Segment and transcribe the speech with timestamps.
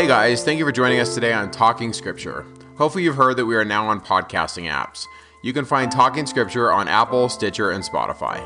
[0.00, 2.46] Hey guys, thank you for joining us today on Talking Scripture.
[2.78, 5.04] Hopefully, you've heard that we are now on podcasting apps.
[5.42, 8.38] You can find Talking Scripture on Apple, Stitcher, and Spotify.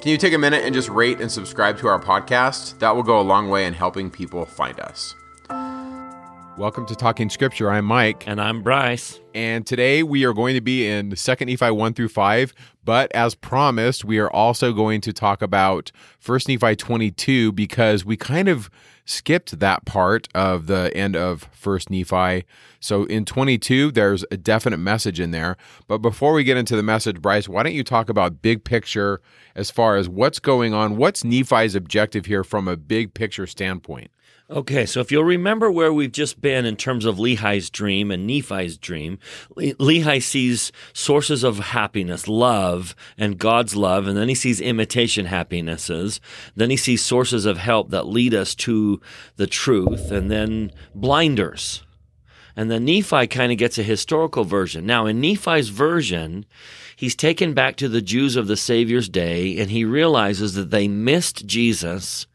[0.00, 2.78] Can you take a minute and just rate and subscribe to our podcast?
[2.78, 5.16] That will go a long way in helping people find us.
[6.56, 7.72] Welcome to Talking Scripture.
[7.72, 8.28] I'm Mike.
[8.28, 9.18] And I'm Bryce.
[9.34, 12.54] And today we are going to be in 2nd Nephi 1 through 5.
[12.84, 15.90] But as promised, we are also going to talk about
[16.24, 18.70] 1st Nephi 22 because we kind of
[19.10, 22.46] skipped that part of the end of 1st Nephi.
[22.78, 25.56] So in 22, there's a definite message in there.
[25.88, 29.20] But before we get into the message, Bryce, why don't you talk about big picture
[29.54, 30.96] as far as what's going on?
[30.96, 34.10] What's Nephi's objective here from a big picture standpoint?
[34.50, 38.26] Okay, so if you'll remember where we've just been in terms of Lehi's dream and
[38.26, 39.20] Nephi's dream,
[39.56, 46.20] Lehi sees sources of happiness, love, and God's love, and then he sees imitation happinesses.
[46.56, 49.00] Then he sees sources of help that lead us to
[49.36, 51.84] the truth, and then blinders.
[52.56, 54.84] And then Nephi kind of gets a historical version.
[54.84, 56.44] Now, in Nephi's version,
[56.96, 60.88] he's taken back to the Jews of the Savior's day, and he realizes that they
[60.88, 62.26] missed Jesus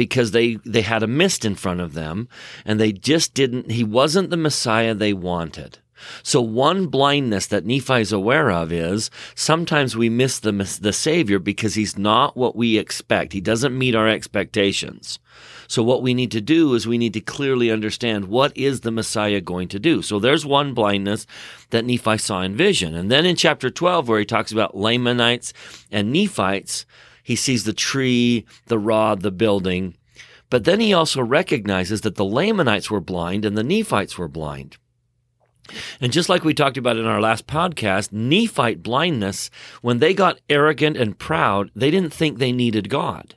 [0.00, 2.26] because they they had a mist in front of them
[2.64, 5.78] and they just didn't he wasn't the messiah they wanted
[6.22, 11.38] so one blindness that Nephi is aware of is sometimes we miss the the savior
[11.38, 15.18] because he's not what we expect he doesn't meet our expectations
[15.68, 18.90] so what we need to do is we need to clearly understand what is the
[18.90, 20.02] Messiah going to do.
[20.02, 21.28] So there's one blindness
[21.70, 22.96] that Nephi saw in vision.
[22.96, 25.52] And then in chapter 12, where he talks about Lamanites
[25.92, 26.86] and Nephites,
[27.30, 29.96] he sees the tree, the rod, the building.
[30.50, 34.78] But then he also recognizes that the Lamanites were blind and the Nephites were blind.
[36.00, 39.48] And just like we talked about in our last podcast, Nephite blindness,
[39.80, 43.36] when they got arrogant and proud, they didn't think they needed God.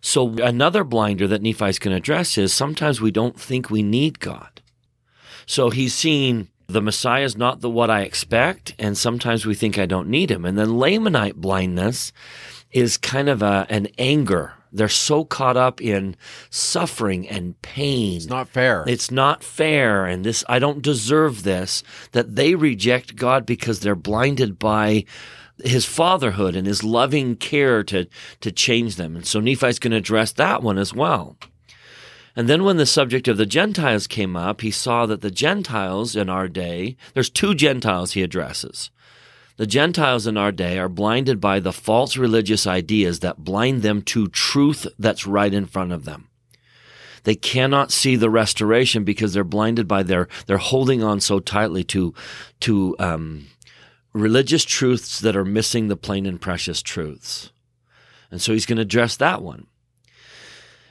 [0.00, 4.20] So another blinder that Nephi's going to address is sometimes we don't think we need
[4.20, 4.62] God.
[5.46, 9.78] So he's seen the Messiah is not the what I expect, and sometimes we think
[9.78, 10.44] I don't need him.
[10.44, 12.12] And then Lamanite blindness
[12.74, 14.52] is kind of a, an anger.
[14.72, 16.16] They're so caught up in
[16.50, 18.16] suffering and pain.
[18.16, 18.84] It's not fair.
[18.88, 20.04] It's not fair.
[20.04, 25.04] And this, I don't deserve this, that they reject God because they're blinded by
[25.62, 28.08] his fatherhood and his loving care to,
[28.40, 29.14] to change them.
[29.14, 31.36] And so Nephi's going to address that one as well.
[32.34, 36.16] And then when the subject of the Gentiles came up, he saw that the Gentiles
[36.16, 38.90] in our day, there's two Gentiles he addresses.
[39.56, 44.02] The Gentiles in our day are blinded by the false religious ideas that blind them
[44.02, 46.28] to truth that's right in front of them.
[47.22, 51.84] They cannot see the restoration because they're blinded by their, they're holding on so tightly
[51.84, 52.12] to,
[52.60, 53.46] to, um,
[54.12, 57.50] religious truths that are missing the plain and precious truths.
[58.30, 59.66] And so he's going to address that one.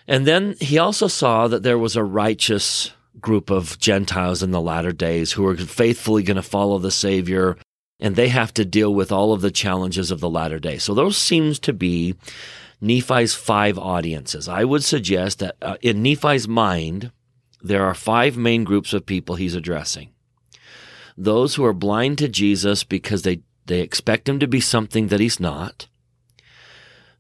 [0.07, 4.61] And then he also saw that there was a righteous group of Gentiles in the
[4.61, 7.57] latter days who are faithfully going to follow the Savior
[7.99, 10.77] and they have to deal with all of the challenges of the latter day.
[10.77, 12.15] So those seems to be
[12.81, 14.49] Nephi's five audiences.
[14.49, 17.11] I would suggest that uh, in Nephi's mind,
[17.61, 20.09] there are five main groups of people he's addressing.
[21.17, 25.19] Those who are blind to Jesus because they, they expect him to be something that
[25.19, 25.87] he's not.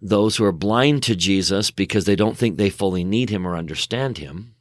[0.01, 3.55] Those who are blind to Jesus because they don't think they fully need him or
[3.55, 4.55] understand him.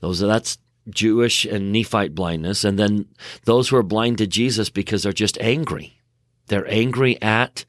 [0.00, 0.56] Those are that's
[0.90, 3.06] Jewish and Nephite blindness, and then
[3.44, 6.00] those who are blind to Jesus because they're just angry.
[6.46, 7.64] They're angry at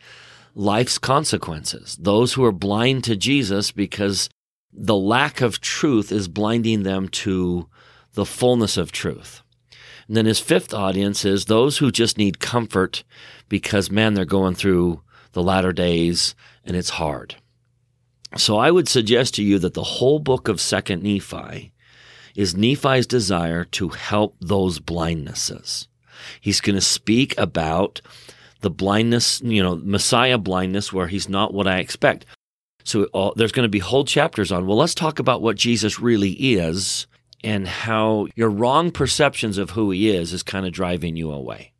[0.56, 1.97] life's consequences.
[2.00, 4.30] Those who are blind to Jesus because
[4.72, 7.68] the lack of truth is blinding them to
[8.13, 9.41] the fullness of truth.
[10.07, 13.03] And then his fifth audience is those who just need comfort
[13.47, 15.01] because, man, they're going through
[15.34, 17.36] the latter days and it's hard.
[18.38, 21.74] So I would suggest to you that the whole book of 2nd Nephi
[22.39, 25.88] is Nephi's desire to help those blindnesses.
[26.39, 28.00] He's going to speak about
[28.61, 32.25] the blindness, you know, Messiah blindness, where he's not what I expect.
[32.85, 36.00] So uh, there's going to be whole chapters on, well, let's talk about what Jesus
[36.00, 37.07] really is
[37.44, 41.74] and how your wrong perceptions of who he is is kind of driving you away.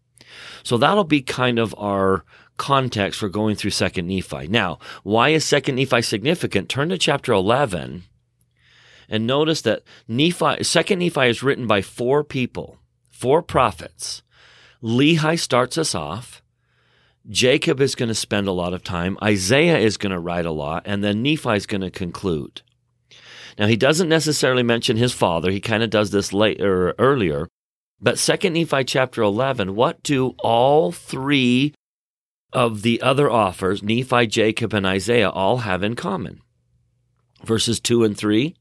[0.63, 2.25] So that'll be kind of our
[2.57, 4.50] context for going through 2nd Nephi.
[4.50, 6.67] Now, why is 2nd Nephi significant?
[6.67, 8.03] Turn to chapter 11
[9.09, 12.77] and notice that Nephi, second Nephi is written by four people,
[13.09, 14.21] four prophets.
[14.81, 16.41] Lehi starts us off.
[17.27, 19.17] Jacob is going to spend a lot of time.
[19.21, 20.83] Isaiah is going to write a lot.
[20.85, 22.61] And then Nephi is going to conclude.
[23.57, 25.51] Now, he doesn't necessarily mention his father.
[25.51, 27.50] He kind of does this later, er, earlier.
[28.00, 31.73] But Second Nephi chapter 11, what do all three
[32.53, 36.41] of the other authors, Nephi, Jacob, and Isaiah, all have in common?
[37.44, 38.55] Verses 2 and 3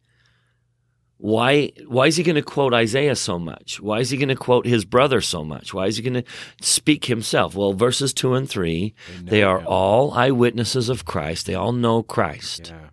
[1.21, 3.81] Why, why is he going to quote Isaiah so much?
[3.81, 5.75] Why is he going to quote his brother so much?
[5.75, 6.25] Why is he going to
[6.61, 7.57] speak himself?
[7.57, 11.47] Well, verses two and three, they, are all eyewitnesses of Christ.
[11.47, 12.73] They all know Christ.
[12.73, 12.91] Yeah.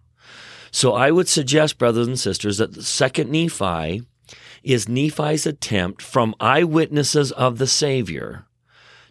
[0.72, 4.02] So I would suggest, brothers and sisters, that the second Nephi
[4.64, 8.48] is Nephi's attempt from eyewitnesses of the Savior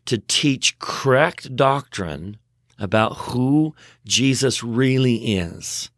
[0.06, 2.36] to teach correct doctrine
[2.80, 5.90] about who Jesus really is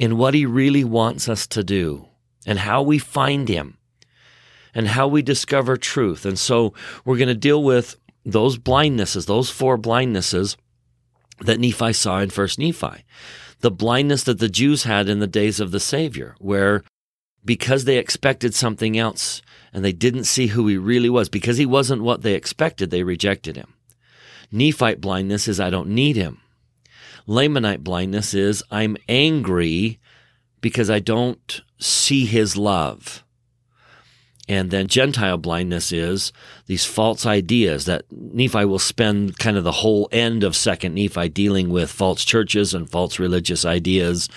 [0.00, 2.08] and what he really wants us to do
[2.46, 3.78] and how we find him
[4.74, 6.24] and how we discover truth.
[6.24, 6.72] And so
[7.04, 10.56] we're going to deal with those blindnesses, those four blindnesses
[11.40, 13.04] that Nephi saw in First Nephi.
[13.60, 16.84] The blindness that the Jews had in the days of the Savior, where
[17.44, 19.42] because they expected something else
[19.72, 23.02] and they didn't see who he really was, because he wasn't what they expected, they
[23.02, 23.74] rejected him.
[24.52, 26.40] Nephite blindness is I don't need him.
[27.26, 29.98] Lamanite blindness is I'm angry
[30.60, 33.24] because I don't see his love.
[34.48, 36.32] And then Gentile blindness is
[36.66, 41.28] these false ideas that Nephi will spend kind of the whole end of Second Nephi
[41.28, 44.28] dealing with false churches and false religious ideas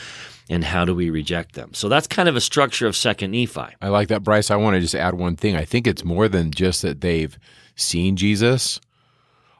[0.49, 1.73] and how do we reject them.
[1.73, 3.73] So that's kind of a structure of Second Nephi.
[3.81, 4.51] I like that, Bryce.
[4.51, 5.55] I want to just add one thing.
[5.55, 7.39] I think it's more than just that they've
[7.77, 8.81] seen Jesus.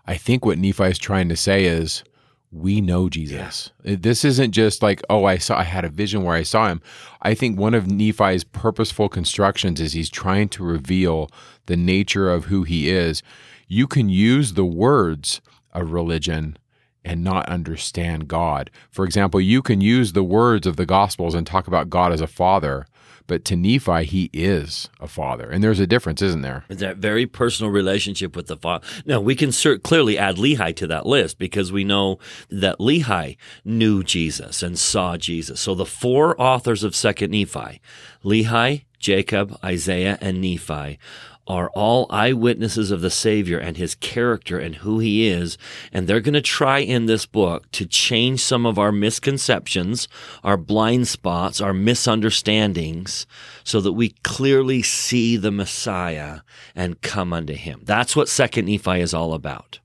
[0.06, 2.04] I think what Nephi is trying to say is
[2.52, 3.72] we know Jesus.
[3.84, 6.82] This isn't just like, oh, I saw I had a vision where I saw him.
[7.22, 11.30] I think one of Nephi's purposeful constructions is he's trying to reveal
[11.68, 13.24] the nature of who he is.
[13.68, 15.40] You can use the words
[15.72, 16.58] of religion
[17.06, 18.70] and not understand God.
[18.92, 22.22] For example, you can use the words of the Gospels and talk about God as
[22.22, 22.86] a father,
[23.32, 25.50] but to Nephi, he is a father.
[25.50, 26.66] And there's a difference, isn't there?
[26.68, 28.86] That very personal relationship with the Father.
[29.06, 32.20] Now, we can cert- clearly add Lehi to that list because we know
[32.50, 35.62] that Lehi knew Jesus and saw Jesus.
[35.62, 37.80] So the four authors of Second Nephi,
[38.22, 41.00] Lehi, Jacob, Isaiah, and Nephi,
[41.48, 45.58] are all eyewitnesses of the Savior and his character and who he is.
[45.92, 50.08] And they're going to try in this book to change some of our misconceptions,
[50.44, 53.26] our blind spots, our misunderstandings,
[53.64, 56.42] so that we clearly see the Messiah
[56.76, 57.82] and come unto him.
[57.84, 59.80] That's what Second Nephi is all about.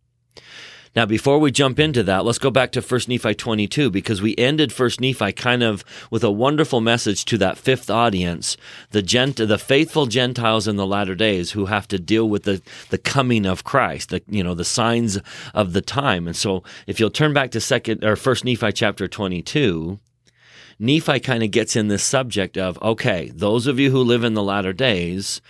[0.97, 4.35] Now, before we jump into that, let's go back to 1 Nephi 22 because we
[4.39, 8.57] ended 1 Nephi kind of with a wonderful message to that fifth audience,
[8.93, 12.63] the gent- the faithful Gentiles in the latter days who have to deal with the,
[12.89, 15.19] the coming of Christ, the, you know, the signs
[15.53, 16.27] of the time.
[16.27, 19.99] And so if you'll turn back to second or 1 Nephi chapter 22,
[20.79, 24.33] Nephi kind of gets in this subject of, okay, those of you who live in
[24.33, 25.43] the latter days,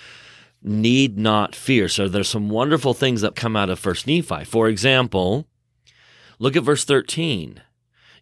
[0.62, 1.88] need not fear.
[1.88, 4.44] So there's some wonderful things that come out of First Nephi.
[4.44, 5.46] For example,
[6.38, 7.62] look at verse 13.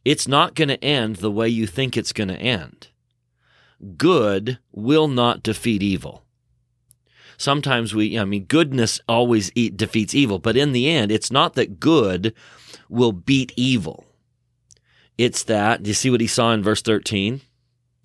[0.04, 2.88] It's not going to end the way you think it's going to end.
[3.96, 6.22] Good will not defeat evil.
[7.36, 11.54] Sometimes we, I mean, goodness always eat, defeats evil, but in the end, it's not
[11.54, 12.34] that good
[12.88, 14.04] will beat evil.
[15.18, 17.40] It's that, do you see what he saw in verse 13?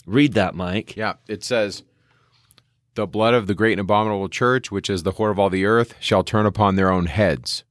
[0.05, 0.95] Read that, Mike.
[0.95, 1.83] Yeah, it says,
[2.99, 5.63] The blood of the great and abominable church, which is the whore of all the
[5.63, 7.63] earth, shall turn upon their own heads.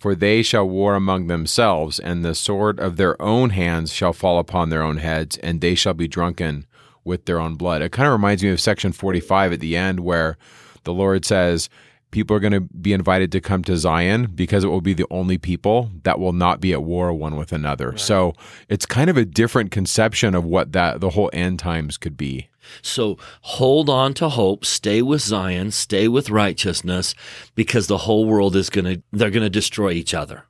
[0.00, 4.40] For they shall war among themselves, and the sword of their own hands shall fall
[4.40, 6.66] upon their own heads, and they shall be drunken
[7.04, 7.80] with their own blood.
[7.80, 10.36] It kind of reminds me of section 45 at the end, where
[10.82, 11.68] the Lord says,
[12.12, 15.06] People are going to be invited to come to Zion because it will be the
[15.10, 17.96] only people that will not be at war one with another.
[17.98, 18.34] So
[18.68, 22.48] it's kind of a different conception of what that the whole end times could be.
[22.80, 27.14] So hold on to hope, stay with Zion, stay with righteousness,
[27.54, 30.44] because the whole world is going to, they're going to destroy each other.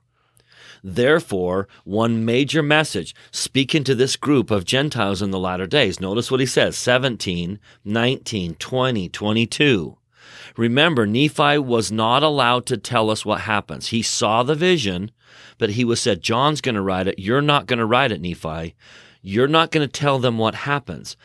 [0.83, 6.01] Therefore, one major message speaking to this group of Gentiles in the latter days.
[6.01, 9.97] Notice what he says 17, 19, 20, 22.
[10.57, 13.87] Remember, Nephi was not allowed to tell us what happens.
[13.87, 15.11] He saw the vision,
[15.57, 17.19] but he was said, John's going to write it.
[17.19, 18.75] You're not going to write it, Nephi.
[19.21, 21.17] You're not going to tell them what happens.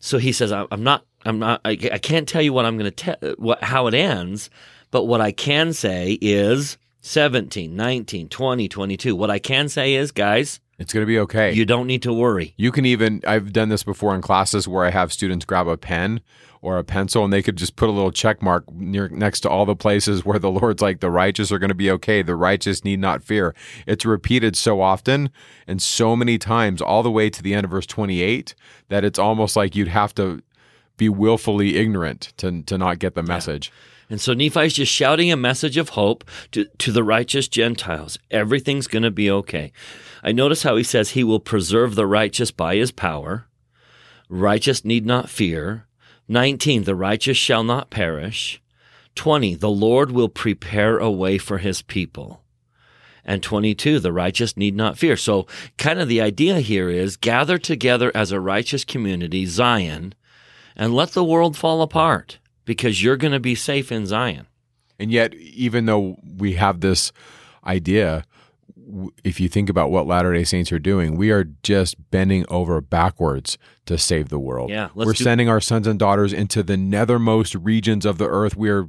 [0.00, 2.90] So he says, I'm not, I'm not, I, I can't tell you what I'm going
[2.90, 4.50] to tell, what, how it ends,
[4.90, 9.14] but what I can say is 17, 19, 20, 22.
[9.14, 11.52] What I can say is, guys, It's going to be okay.
[11.52, 12.54] you don't need to worry.
[12.56, 15.76] You can even, I've done this before in classes where I have students grab a
[15.76, 16.20] pen
[16.62, 19.50] or a pencil and they could just put a little check mark near next to
[19.50, 22.22] all the places where the Lord's like, the righteous are going to be okay.
[22.22, 23.54] The righteous need not fear.
[23.86, 25.30] It's repeated so often
[25.66, 28.54] and so many times, all the way to the end of verse 28,
[28.88, 30.40] that it's almost like you'd have to
[30.96, 33.72] be willfully ignorant to, to not get the message.
[34.08, 38.18] And so Nephi's just shouting a message of hope to, to the righteous Gentiles.
[38.30, 39.72] Everything's going to be okay.
[40.22, 43.46] I notice how he says he will preserve the righteous by his power.
[44.28, 45.86] Righteous need not fear.
[46.32, 48.60] 19, the righteous shall not perish.
[49.14, 52.42] 20, the Lord will prepare a way for his people.
[53.24, 55.16] And 22, the righteous need not fear.
[55.16, 55.46] So,
[55.78, 60.14] kind of the idea here is gather together as a righteous community, Zion,
[60.74, 64.46] and let the world fall apart because you're going to be safe in Zion.
[64.98, 67.12] And yet, even though we have this
[67.64, 68.24] idea,
[69.24, 72.80] if you think about what Latter day Saints are doing, we are just bending over
[72.80, 74.70] backwards to save the world.
[74.70, 78.56] Yeah, we're do- sending our sons and daughters into the nethermost regions of the earth.
[78.56, 78.88] We are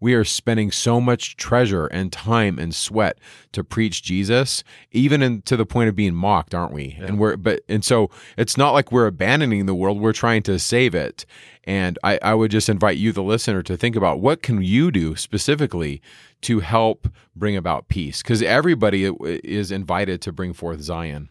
[0.00, 3.18] we are spending so much treasure and time and sweat
[3.52, 4.62] to preach Jesus,
[4.92, 6.96] even in, to the point of being mocked, aren't we?
[6.98, 7.06] Yeah.
[7.06, 10.58] And we're but and so it's not like we're abandoning the world; we're trying to
[10.58, 11.24] save it.
[11.66, 14.92] And I, I would just invite you, the listener, to think about what can you
[14.92, 16.00] do specifically
[16.42, 21.28] to help bring about peace, because everybody is invited to bring forth Zion.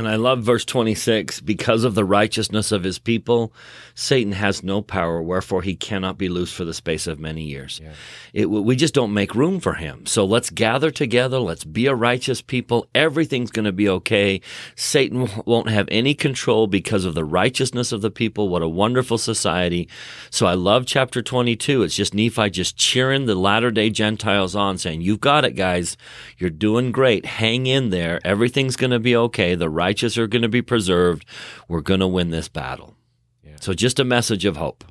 [0.00, 3.52] And I love verse 26 because of the righteousness of his people,
[3.94, 7.82] Satan has no power, wherefore he cannot be loosed for the space of many years.
[7.84, 7.92] Yeah.
[8.32, 10.06] It, we just don't make room for him.
[10.06, 11.38] So let's gather together.
[11.38, 12.88] Let's be a righteous people.
[12.94, 14.40] Everything's going to be okay.
[14.74, 18.48] Satan won't have any control because of the righteousness of the people.
[18.48, 19.86] What a wonderful society.
[20.30, 21.82] So I love chapter 22.
[21.82, 25.98] It's just Nephi just cheering the latter day Gentiles on, saying, You've got it, guys.
[26.38, 27.26] You're doing great.
[27.26, 28.18] Hang in there.
[28.24, 29.54] Everything's going to be okay.
[29.54, 31.24] The righteous are going to be preserved.
[31.66, 32.94] We're going to win this battle.
[33.42, 33.56] Yeah.
[33.60, 34.84] So just a message of hope.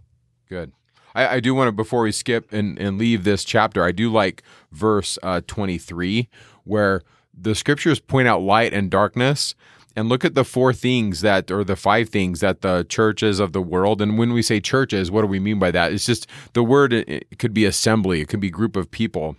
[0.49, 0.73] Good.
[1.15, 4.11] I, I, do want to, before we skip and, and leave this chapter, I do
[4.11, 6.27] like verse uh, 23,
[6.65, 7.01] where
[7.33, 9.55] the scriptures point out light and darkness.
[9.95, 13.53] And look at the four things that, or the five things that the churches of
[13.53, 15.91] the world, and when we say churches, what do we mean by that?
[15.91, 19.35] It's just the word, it could be assembly, it could be group of people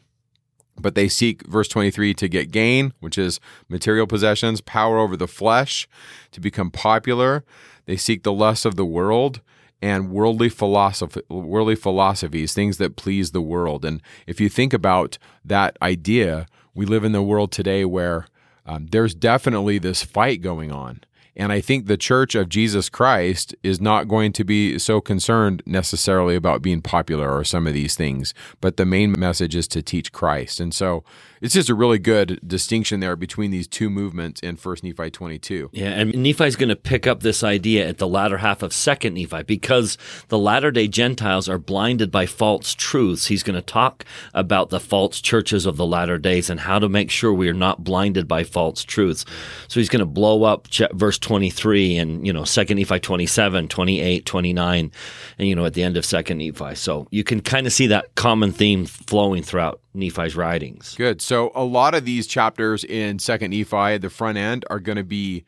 [0.81, 5.29] but they seek, verse 23, to get gain, which is material possessions, power over the
[5.29, 5.89] flesh,
[6.33, 7.45] to become popular.
[7.87, 9.41] They seek the lusts of the world
[9.83, 13.85] and worldly philosophy, worldly philosophies, things that please the world.
[13.85, 18.27] And if you think about that idea, we live in the world today where
[18.67, 21.01] um, there's definitely this fight going on
[21.37, 25.63] and I think the church of Jesus Christ is not going to be so concerned
[25.67, 29.83] necessarily about being popular or some of these things, but the main message is to
[29.83, 30.61] teach Christ.
[30.61, 31.05] And so
[31.41, 35.71] it's just a really good distinction there between these two movements in First Nephi 22.
[35.73, 39.15] Yeah, and Nephi's going to pick up this idea at the latter half of Second
[39.15, 39.97] Nephi because
[40.29, 43.27] the latter day Gentiles are blinded by false truths.
[43.27, 44.05] He's going to talk
[44.35, 47.55] about the false churches of the latter days and how to make sure we are
[47.55, 49.25] not blinded by false truths.
[49.69, 54.27] So he's going to blow up verse 23 and, you know, Second Nephi 27, 28,
[54.27, 54.93] 29,
[55.39, 56.75] and, you know, at the end of Second Nephi.
[56.75, 60.95] So you can kind of see that common theme flowing throughout Nephi's writings.
[60.97, 61.21] Good.
[61.21, 65.05] So a lot of these chapters in Second Nephi, the front end, are going to
[65.05, 65.45] be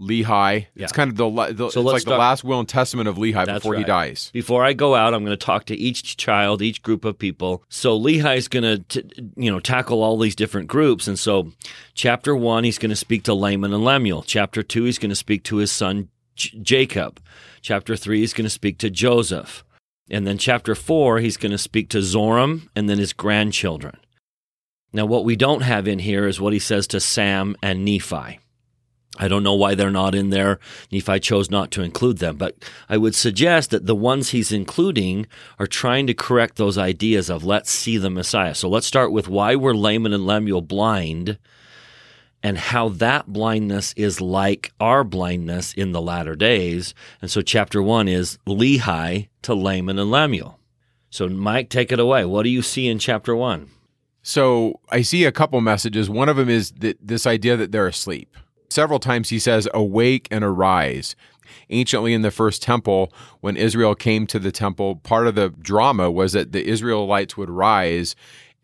[0.00, 0.66] Lehi.
[0.74, 0.84] Yeah.
[0.84, 3.16] It's kind of the, the so it's like start, the last will and testament of
[3.16, 3.78] Lehi before right.
[3.78, 4.30] he dies.
[4.32, 7.64] Before I go out, I'm going to talk to each child, each group of people.
[7.68, 9.04] So Lehi is going to,
[9.36, 11.08] you know, tackle all these different groups.
[11.08, 11.52] And so,
[11.94, 14.22] chapter one, he's going to speak to Laman and Lemuel.
[14.22, 17.20] Chapter two, he's going to speak to his son J- Jacob.
[17.60, 19.64] Chapter three, he's going to speak to Joseph.
[20.10, 23.98] And then chapter four, he's going to speak to Zoram and then his grandchildren.
[24.92, 28.40] Now, what we don't have in here is what he says to Sam and Nephi.
[29.20, 30.60] I don't know why they're not in there.
[30.92, 32.54] Nephi chose not to include them, but
[32.88, 35.26] I would suggest that the ones he's including
[35.58, 38.54] are trying to correct those ideas of let's see the Messiah.
[38.54, 41.38] So let's start with why were Laman and Lemuel blind
[42.42, 46.94] and how that blindness is like our blindness in the latter days.
[47.20, 50.58] And so chapter one is Lehi to Laman and Lemuel.
[51.10, 52.24] So Mike, take it away.
[52.24, 53.70] What do you see in chapter one?
[54.22, 56.10] So I see a couple messages.
[56.10, 58.36] One of them is that this idea that they're asleep.
[58.68, 61.16] Several times he says, awake and arise.
[61.70, 66.10] Anciently in the first temple, when Israel came to the temple, part of the drama
[66.10, 68.14] was that the Israelites would rise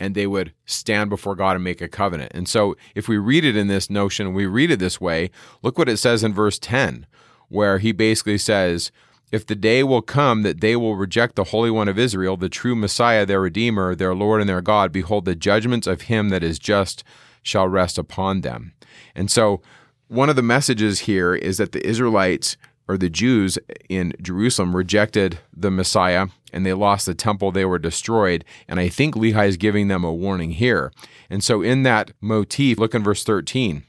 [0.04, 2.32] and they would stand before God and make a covenant.
[2.34, 5.30] And so, if we read it in this notion, we read it this way,
[5.62, 7.06] look what it says in verse 10,
[7.48, 8.92] where he basically says,
[9.32, 12.50] If the day will come that they will reject the Holy One of Israel, the
[12.50, 16.44] true Messiah, their Redeemer, their Lord and their God, behold, the judgments of him that
[16.44, 17.02] is just
[17.42, 18.74] shall rest upon them.
[19.14, 19.62] And so,
[20.08, 25.38] one of the messages here is that the Israelites or the Jews in Jerusalem rejected
[25.56, 28.44] the Messiah and they lost the temple, they were destroyed.
[28.68, 30.92] And I think Lehi is giving them a warning here.
[31.28, 33.82] And so, in that motif, look in verse 13.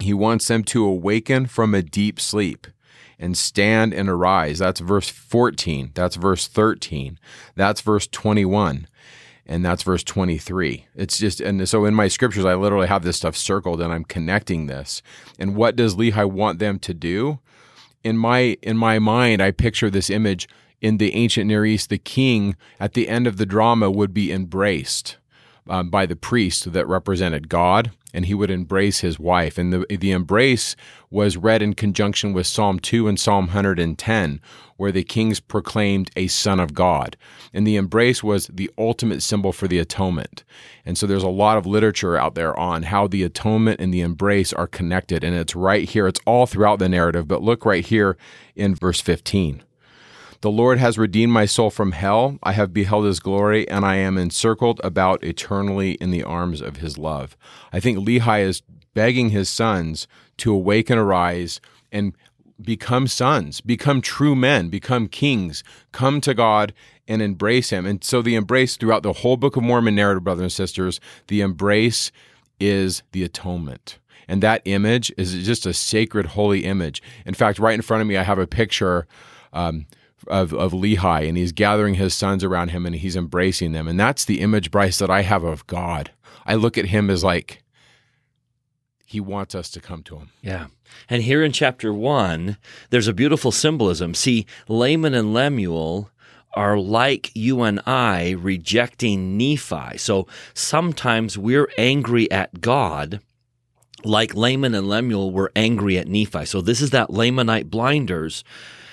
[0.00, 2.66] He wants them to awaken from a deep sleep
[3.18, 4.58] and stand and arise.
[4.58, 5.92] That's verse 14.
[5.94, 7.18] That's verse 13.
[7.54, 8.88] That's verse 21
[9.46, 13.18] and that's verse 23 it's just and so in my scriptures i literally have this
[13.18, 15.02] stuff circled and i'm connecting this
[15.38, 17.38] and what does lehi want them to do
[18.04, 20.46] in my in my mind i picture this image
[20.84, 24.30] in the ancient Near East, the king at the end of the drama would be
[24.30, 25.16] embraced
[25.66, 29.58] um, by the priest that represented God, and he would embrace his wife.
[29.58, 30.76] And the, the embrace
[31.10, 34.40] was read in conjunction with Psalm 2 and Psalm 110,
[34.76, 37.16] where the kings proclaimed a son of God.
[37.52, 40.44] And the embrace was the ultimate symbol for the atonement.
[40.86, 44.00] And so there's a lot of literature out there on how the atonement and the
[44.00, 45.22] embrace are connected.
[45.22, 48.16] And it's right here, it's all throughout the narrative, but look right here
[48.54, 49.62] in verse 15.
[50.44, 52.38] The Lord has redeemed my soul from hell.
[52.42, 56.76] I have beheld his glory, and I am encircled about eternally in the arms of
[56.76, 57.34] his love.
[57.72, 58.60] I think Lehi is
[58.92, 62.12] begging his sons to awake and arise and
[62.60, 66.74] become sons, become true men, become kings, come to God
[67.08, 67.86] and embrace him.
[67.86, 71.40] And so the embrace throughout the whole Book of Mormon narrative, brothers and sisters, the
[71.40, 72.12] embrace
[72.60, 73.98] is the atonement.
[74.28, 77.02] And that image is just a sacred, holy image.
[77.24, 79.06] In fact, right in front of me, I have a picture.
[79.54, 79.86] Um,
[80.28, 83.88] of, of Lehi, and he's gathering his sons around him and he's embracing them.
[83.88, 86.10] And that's the image, Bryce, that I have of God.
[86.46, 87.62] I look at him as like
[89.04, 90.30] he wants us to come to him.
[90.42, 90.66] Yeah.
[91.08, 92.56] And here in chapter one,
[92.90, 94.14] there's a beautiful symbolism.
[94.14, 96.10] See, Laman and Lemuel
[96.54, 99.98] are like you and I rejecting Nephi.
[99.98, 103.20] So sometimes we're angry at God
[104.04, 106.44] like Laman and Lemuel were angry at Nephi.
[106.44, 108.44] So this is that Lamanite blinders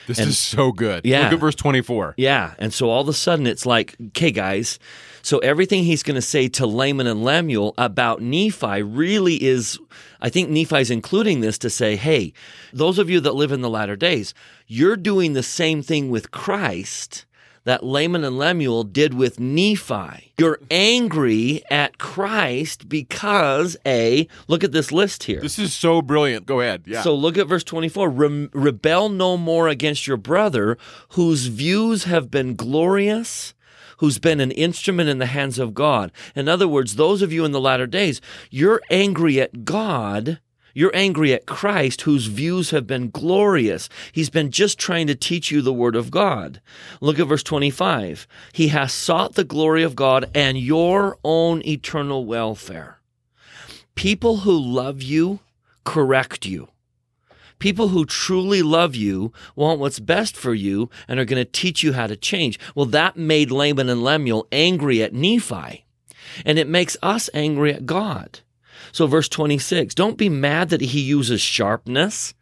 [0.08, 1.02] this And- is so good.
[1.06, 1.24] Yeah.
[1.26, 2.16] Look at verse 24.
[2.18, 2.54] Yeah.
[2.60, 4.80] And so all of a sudden it's like, okay, guys,
[5.22, 9.78] so everything he's going to say to Laman and Lemuel about Nephi really is,
[10.20, 12.34] I think Nephi's including this to say, hey,
[12.74, 14.34] those of you that live in the latter days,
[14.68, 17.26] you're doing the same thing with Christ
[17.64, 20.34] that Laman and Lemuel did with Nephi.
[20.38, 25.42] You're angry at Christ because, A, look at this list here.
[25.42, 26.46] This is so brilliant.
[26.46, 26.84] Go ahead.
[26.86, 27.02] Yeah.
[27.02, 28.10] So look at verse 24.
[28.10, 30.78] Re- rebel no more against your brother,
[31.10, 33.54] whose views have been glorious,
[33.98, 36.12] who's been an instrument in the hands of God.
[36.36, 40.40] In other words, those of you in the latter days, you're angry at God.
[40.74, 43.90] You're angry at Christ, whose views have been glorious.
[44.12, 46.62] He's been just trying to teach you the Word of God.
[47.02, 48.28] Look at verse 25.
[48.54, 53.00] He has sought the glory of God and your own eternal welfare.
[53.96, 55.40] People who love you
[55.84, 56.70] correct you.
[57.60, 61.84] People who truly love you want what's best for you and are going to teach
[61.84, 62.60] you how to change.
[62.74, 65.86] Well, that made Laman and Lemuel angry at Nephi,
[66.44, 68.40] and it makes us angry at God.
[68.92, 72.34] So, verse 26 don't be mad that he uses sharpness.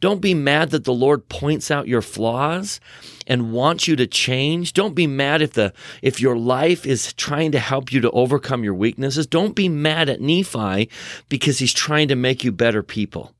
[0.00, 2.80] Don't be mad that the Lord points out your flaws
[3.26, 4.72] and wants you to change.
[4.72, 8.64] Don't be mad if the if your life is trying to help you to overcome
[8.64, 9.26] your weaknesses.
[9.26, 10.90] Don't be mad at Nephi
[11.28, 13.32] because he's trying to make you better people.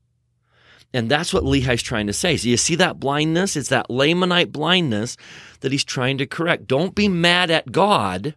[0.93, 2.37] And that's what Lehi's trying to say.
[2.37, 3.57] So you see that blindness?
[3.57, 5.17] It's that Lamanite blindness
[5.59, 6.67] that he's trying to correct.
[6.67, 8.35] Don't be mad at God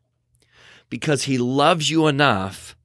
[0.91, 2.77] because he loves you enough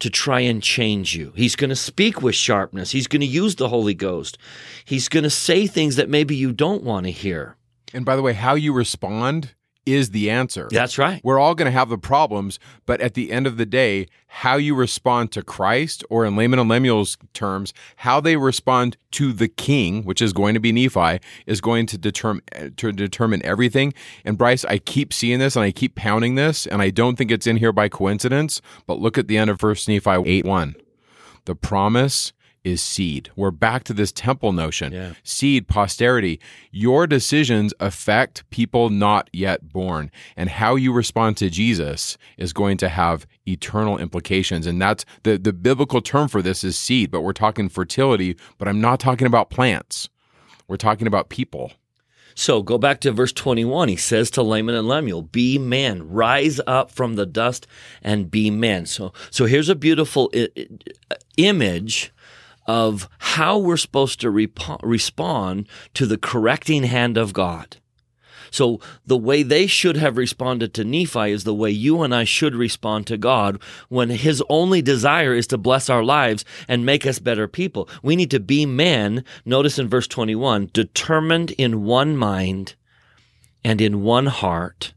[0.00, 1.32] to try and change you.
[1.36, 2.90] He's going to speak with sharpness.
[2.90, 4.36] He's going to use the Holy Ghost.
[4.84, 7.56] He's going to say things that maybe you don't want to hear.
[7.94, 9.54] and by the way, how you respond
[9.86, 10.68] is the answer.
[10.70, 11.20] That's right.
[11.24, 14.56] We're all going to have the problems, but at the end of the day, how
[14.56, 19.48] you respond to Christ, or in Laman and Lemuel's terms, how they respond to the
[19.48, 22.42] king, which is going to be Nephi, is going to determine
[22.76, 23.92] to determine everything.
[24.24, 27.30] And Bryce, I keep seeing this and I keep pounding this, and I don't think
[27.30, 28.60] it's in here by coincidence.
[28.86, 30.76] But look at the end of First Nephi eight one.
[31.46, 32.32] The promise
[32.64, 33.30] is seed.
[33.36, 34.92] We're back to this temple notion.
[34.92, 35.12] Yeah.
[35.22, 36.40] Seed, posterity.
[36.70, 40.10] Your decisions affect people not yet born.
[40.36, 44.66] And how you respond to Jesus is going to have eternal implications.
[44.66, 48.68] And that's the, the biblical term for this is seed, but we're talking fertility, but
[48.68, 50.08] I'm not talking about plants.
[50.68, 51.72] We're talking about people.
[52.34, 53.88] So go back to verse 21.
[53.88, 57.66] He says to Laman and Lemuel, Be men, rise up from the dust
[58.02, 58.86] and be men.
[58.86, 60.48] So, so here's a beautiful I-
[61.10, 62.12] I- image
[62.70, 67.78] of how we're supposed to repo- respond to the correcting hand of God.
[68.52, 72.22] So the way they should have responded to Nephi is the way you and I
[72.22, 77.04] should respond to God when his only desire is to bless our lives and make
[77.06, 77.88] us better people.
[78.04, 82.76] We need to be men, notice in verse 21, determined in one mind
[83.64, 84.92] and in one heart,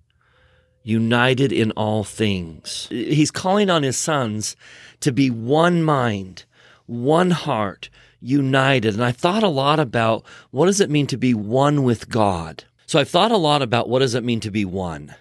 [0.84, 2.88] united in all things.
[2.92, 4.56] He's calling on his sons
[5.00, 6.46] to be one mind,
[6.93, 8.93] one heart, united.
[8.93, 12.63] And I thought a lot about what does it mean to be one with God?
[12.86, 15.15] So I've thought a lot about what does it mean to be one?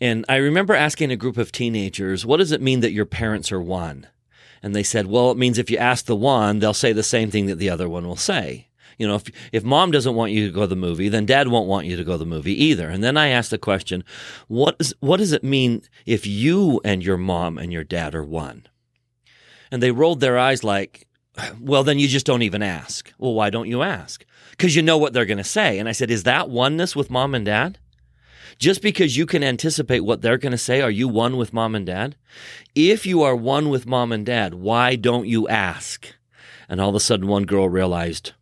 [0.00, 3.50] And I remember asking a group of teenagers, what does it mean that your parents
[3.50, 4.06] are one?
[4.62, 7.30] And they said, well, it means if you ask the one, they'll say the same
[7.30, 8.68] thing that the other one will say.
[8.98, 11.48] You know, if if mom doesn't want you to go to the movie, then dad
[11.48, 12.88] won't want you to go to the movie either.
[12.88, 14.04] And then I asked the question,
[14.48, 18.24] what is what does it mean if you and your mom and your dad are
[18.24, 18.66] one?
[19.76, 21.06] And they rolled their eyes like,
[21.60, 23.12] well, then you just don't even ask.
[23.18, 24.24] Well, why don't you ask?
[24.52, 25.78] Because you know what they're going to say.
[25.78, 27.78] And I said, is that oneness with mom and dad?
[28.58, 31.74] Just because you can anticipate what they're going to say, are you one with mom
[31.74, 32.16] and dad?
[32.74, 36.06] If you are one with mom and dad, why don't you ask?
[36.70, 38.32] And all of a sudden, one girl realized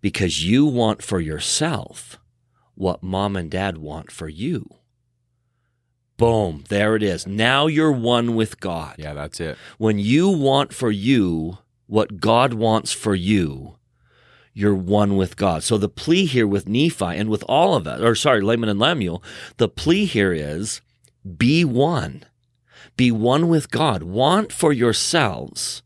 [0.00, 2.20] because you want for yourself
[2.76, 4.76] what mom and dad want for you.
[6.16, 7.26] Boom, there it is.
[7.26, 8.96] Now you're one with God.
[8.98, 9.58] Yeah, that's it.
[9.78, 13.76] When you want for you what God wants for you,
[14.54, 15.62] you're one with God.
[15.62, 18.80] So the plea here with Nephi and with all of us, or sorry, Laman and
[18.80, 19.22] Lemuel,
[19.58, 20.80] the plea here is
[21.36, 22.24] be one.
[22.96, 24.02] Be one with God.
[24.02, 25.82] Want for yourselves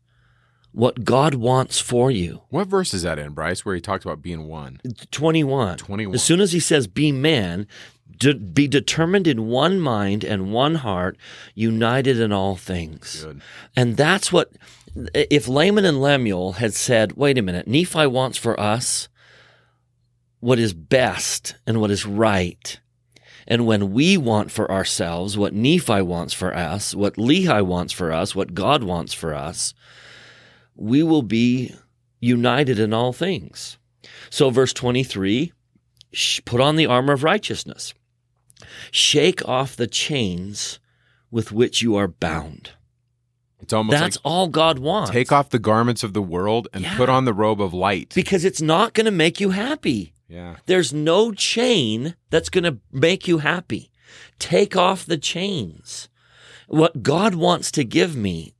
[0.71, 2.43] what God wants for you.
[2.49, 4.79] What verse is that in, Bryce, where he talks about being one?
[5.11, 5.77] 21.
[5.77, 6.15] 21.
[6.15, 7.67] As soon as he says be man,
[8.21, 11.17] de- be determined in one mind and one heart,
[11.55, 13.25] united in all things.
[13.25, 13.41] Good.
[13.75, 14.51] And that's what,
[15.13, 19.09] if Laman and Lemuel had said, wait a minute, Nephi wants for us
[20.39, 22.79] what is best and what is right.
[23.47, 28.11] And when we want for ourselves what Nephi wants for us, what Lehi wants for
[28.11, 29.73] us, what God wants for us,
[30.75, 31.73] we will be
[32.19, 33.77] united in all things.
[34.29, 35.53] So, verse 23
[36.45, 37.93] put on the armor of righteousness,
[38.91, 40.79] shake off the chains
[41.29, 42.71] with which you are bound.
[43.61, 45.11] It's almost That's like all God wants.
[45.11, 46.97] take off the garments of the world and Yeah.
[46.97, 48.11] put on the robe of light.
[48.15, 50.13] because it's not going to make you happy.
[50.27, 50.55] yeah.
[50.65, 53.91] There's no chain that's going to make you happy.
[54.39, 56.09] Take off the chains.
[56.67, 58.53] What God wants to give me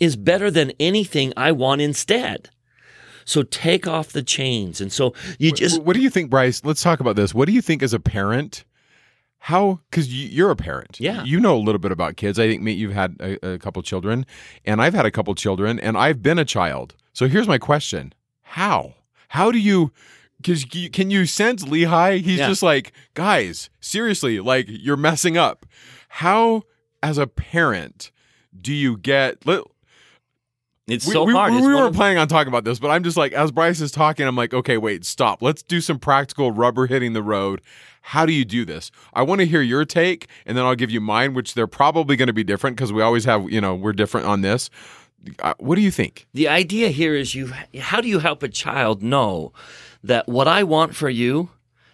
[0.00, 2.50] is better than anything I want instead.
[3.24, 4.80] So take off the chains.
[4.80, 6.64] And so you just, What, what do you think, Bryce?
[6.64, 7.34] Let's talk about this.
[7.34, 8.64] What do you think as a parent?
[9.40, 9.80] How?
[9.90, 10.98] Because you're a parent.
[11.00, 11.22] Yeah.
[11.24, 12.38] You know a little bit about kids.
[12.38, 14.26] I think me, you've had a, a couple children,
[14.64, 16.94] and I've had a couple children, and I've been a child.
[17.12, 18.94] So here's my question: How?
[19.28, 19.92] How do you?
[20.38, 22.20] Because can you sense Lehi?
[22.20, 22.48] He's Yeah.
[22.48, 25.66] just like, guys, seriously, like you're messing up.
[26.08, 26.62] How,
[27.02, 28.10] as a parent,
[28.60, 29.44] do you get?
[30.88, 31.52] It's we, so we, hard.
[31.52, 33.92] We, one weren't planning on talking about this, but I'm just like, as Bryce is
[33.92, 35.42] talking, I'm like, okay, wait, stop.
[35.42, 37.60] Let's do some practical rubber hitting the road.
[38.08, 38.90] How do you do this?
[39.12, 42.16] I want to hear your take, and then I'll give you mine, which they're probably
[42.16, 44.70] going to be different because we always have, you know, we're different on this.
[45.40, 46.26] Uh, what do you think?
[46.32, 49.52] The idea here is you how do you help a child know
[50.02, 51.50] that what I want for you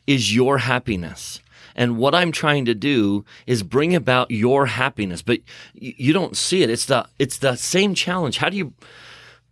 [0.06, 1.40] is your happiness?
[1.74, 5.40] And what I'm trying to do is bring about your happiness, but
[5.74, 6.70] you don't see it.
[6.70, 8.36] It's the it's the same challenge.
[8.38, 8.72] How do you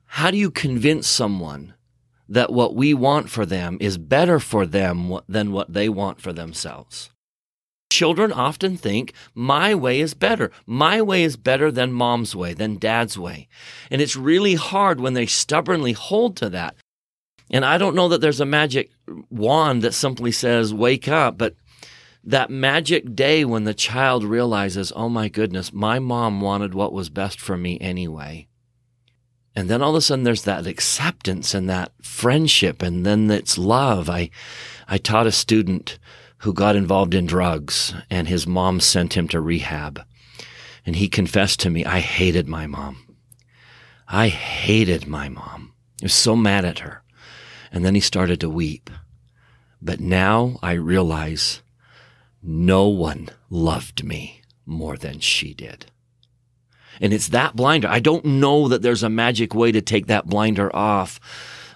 [0.07, 1.75] how do you convince someone
[2.33, 6.33] that what we want for them is better for them than what they want for
[6.33, 7.11] themselves?
[7.91, 10.51] Children often think my way is better.
[10.65, 13.49] My way is better than mom's way, than dad's way.
[13.91, 16.75] And it's really hard when they stubbornly hold to that.
[17.51, 18.91] And I don't know that there's a magic
[19.29, 21.55] wand that simply says, wake up, but
[22.25, 27.11] that magic day when the child realizes, oh my goodness, my mom wanted what was
[27.11, 28.49] best for me anyway.
[29.55, 33.59] And then all of a sudden there's that acceptance and that friendship and then it's
[33.59, 34.09] love.
[34.09, 34.31] I,
[34.89, 35.99] I taught a student
[36.39, 40.03] who got involved in drugs and his mom sent him to rehab.
[40.85, 43.17] And he confessed to me, I hated my mom.
[44.09, 45.75] I hated my mom.
[46.01, 47.03] I was so mad at her.
[47.71, 48.91] And then he started to weep.
[49.81, 51.63] But now I realize
[52.43, 55.92] no one loved me more than she did.
[57.03, 57.89] And it's that blinder.
[57.89, 61.21] I don't know that there's a magic way to take that blinder off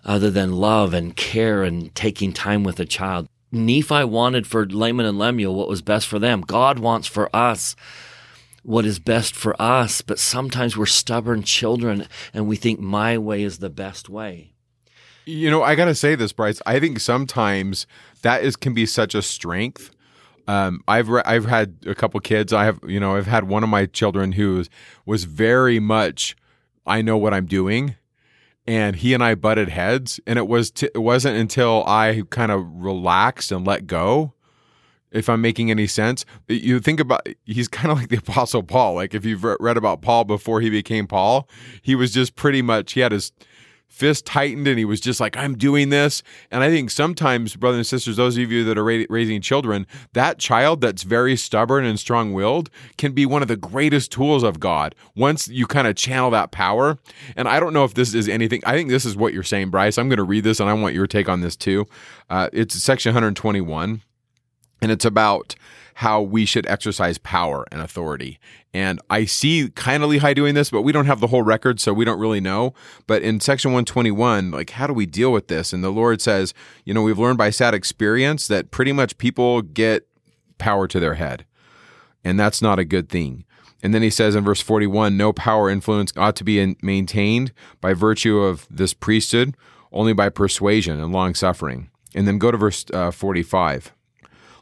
[0.05, 3.27] other than love and care and taking time with a child.
[3.51, 6.43] Nephi wanted for Laman and Lemuel what was best for them.
[6.43, 7.75] God wants for us
[8.63, 13.43] what is best for us, but sometimes we're stubborn children and we think my way
[13.43, 14.53] is the best way.
[15.25, 16.63] You know, I got to say this, Bryce.
[16.67, 17.87] I think sometimes
[18.23, 19.91] that is can be such a strength.
[20.47, 22.53] Um, I've re- I've had a couple kids.
[22.53, 24.65] I have you know I've had one of my children who
[25.05, 26.37] was, very much
[26.87, 27.97] I know what I'm doing,
[28.67, 32.53] and he and I butted heads, and it was t- it wasn't until I kind
[32.53, 34.33] of relaxed and let go.
[35.13, 38.95] If I'm making any sense, you think about he's kind of like the Apostle Paul.
[38.95, 41.49] Like if you've re- read about Paul before he became Paul,
[41.83, 43.33] he was just pretty much he had his
[43.89, 46.23] fist tightened and he was just like, I'm doing this.
[46.51, 49.87] And I think sometimes, brothers and sisters, those of you that are ra- raising children,
[50.13, 52.69] that child that's very stubborn and strong willed
[52.99, 56.51] can be one of the greatest tools of God once you kind of channel that
[56.51, 56.99] power.
[57.37, 59.71] And I don't know if this is anything, I think this is what you're saying,
[59.71, 59.97] Bryce.
[59.97, 61.87] I'm going to read this and I want your take on this too.
[62.29, 64.03] Uh, it's section 121,
[64.83, 65.55] and it's about
[66.01, 68.39] how we should exercise power and authority.
[68.75, 71.81] And I see kind of Lehi doing this, but we don't have the whole record,
[71.81, 72.75] so we don't really know.
[73.07, 75.73] But in section 121, like, how do we deal with this?
[75.73, 76.53] And the Lord says,
[76.85, 80.07] you know, we've learned by sad experience that pretty much people get
[80.59, 81.47] power to their head.
[82.23, 83.47] And that's not a good thing.
[83.83, 87.53] And then he says in verse 41 no power influence ought to be in, maintained
[87.81, 89.57] by virtue of this priesthood,
[89.93, 91.89] only by persuasion and long suffering.
[92.15, 93.95] And then go to verse uh, 45.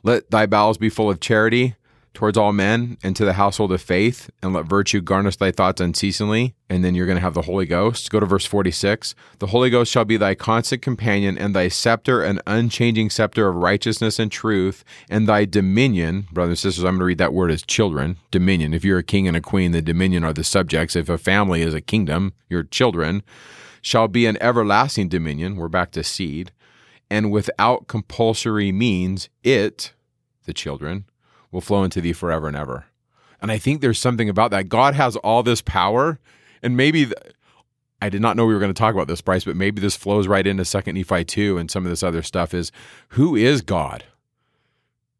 [0.04, 1.76] Let thy bowels be full of charity
[2.12, 5.80] towards all men and to the household of faith, and let virtue garnish thy thoughts
[5.80, 6.54] unceasingly.
[6.70, 8.10] And then you're going to have the Holy Ghost.
[8.10, 9.14] Go to verse 46.
[9.40, 13.56] The Holy Ghost shall be thy constant companion, and thy scepter, an unchanging scepter of
[13.56, 16.28] righteousness and truth, and thy dominion.
[16.32, 18.18] Brothers and sisters, I'm going to read that word as children.
[18.30, 18.74] Dominion.
[18.74, 20.94] If you're a king and a queen, the dominion are the subjects.
[20.94, 23.22] If a family is a kingdom, your children
[23.80, 25.56] shall be an everlasting dominion.
[25.56, 26.52] We're back to seed
[27.14, 29.92] and without compulsory means, it,
[30.44, 31.04] the children,
[31.52, 32.86] will flow into thee forever and ever.
[33.40, 34.68] And I think there's something about that.
[34.68, 36.18] God has all this power,
[36.62, 37.14] and maybe th-
[38.02, 39.96] I did not know we were going to talk about this, Bryce, but maybe this
[39.96, 42.52] flows right into Second Nephi two and some of this other stuff.
[42.52, 42.72] Is
[43.10, 44.04] who is God?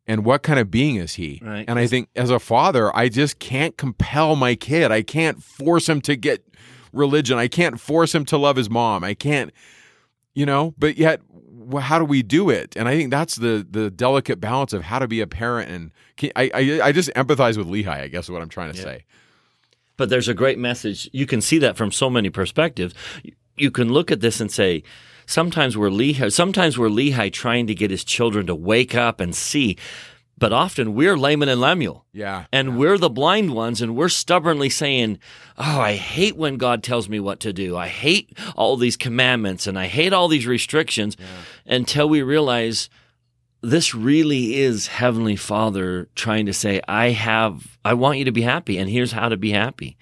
[0.07, 1.41] and what kind of being is he?
[1.43, 1.65] Right.
[1.67, 4.93] And I think as a father, I just can't compel my kid.
[4.93, 6.45] I can't force him to get
[6.93, 7.39] religion.
[7.39, 9.03] I can't force him to love his mom.
[9.03, 9.51] I can't,
[10.35, 11.21] you know, but yet
[11.57, 12.75] well, how do we do it?
[12.77, 15.71] And I think that's the the delicate balance of how to be a parent.
[15.71, 17.89] And can, I, I I just empathize with Lehi.
[17.89, 18.85] I guess is what I'm trying to Yeah.
[18.85, 19.05] say.
[19.97, 21.09] But there's a great message.
[21.13, 22.95] You can see that from so many perspectives.
[23.57, 24.83] You can look at this and say,
[25.27, 29.33] sometimes we're Lehi, sometimes we're Lehi trying to get his children to wake up and
[29.37, 29.77] see,
[30.37, 32.05] but often we're Laman and Lemuel.
[32.13, 32.47] Yeah.
[32.53, 35.19] And we're the blind ones, and we're stubbornly saying,
[35.57, 37.77] Oh, I hate when God tells me what to do.
[37.77, 41.17] I hate all these commandments and I hate all these restrictions
[41.65, 42.91] until we realize
[43.63, 48.43] this really is Heavenly Father trying to say, I have, I want you to be
[48.43, 49.97] happy, and here's how to be happy.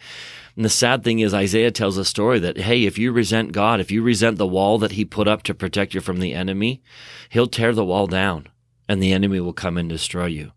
[0.56, 3.80] And the sad thing is, Isaiah tells a story that, hey, if you resent God,
[3.80, 6.82] if you resent the wall that He put up to protect you from the enemy,
[7.28, 8.48] He'll tear the wall down
[8.88, 10.52] and the enemy will come and destroy you.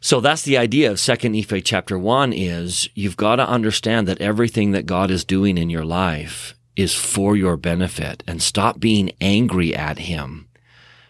[0.00, 4.20] So that's the idea of Second Nephi chapter one is you've got to understand that
[4.20, 9.10] everything that God is doing in your life is for your benefit and stop being
[9.20, 10.48] angry at him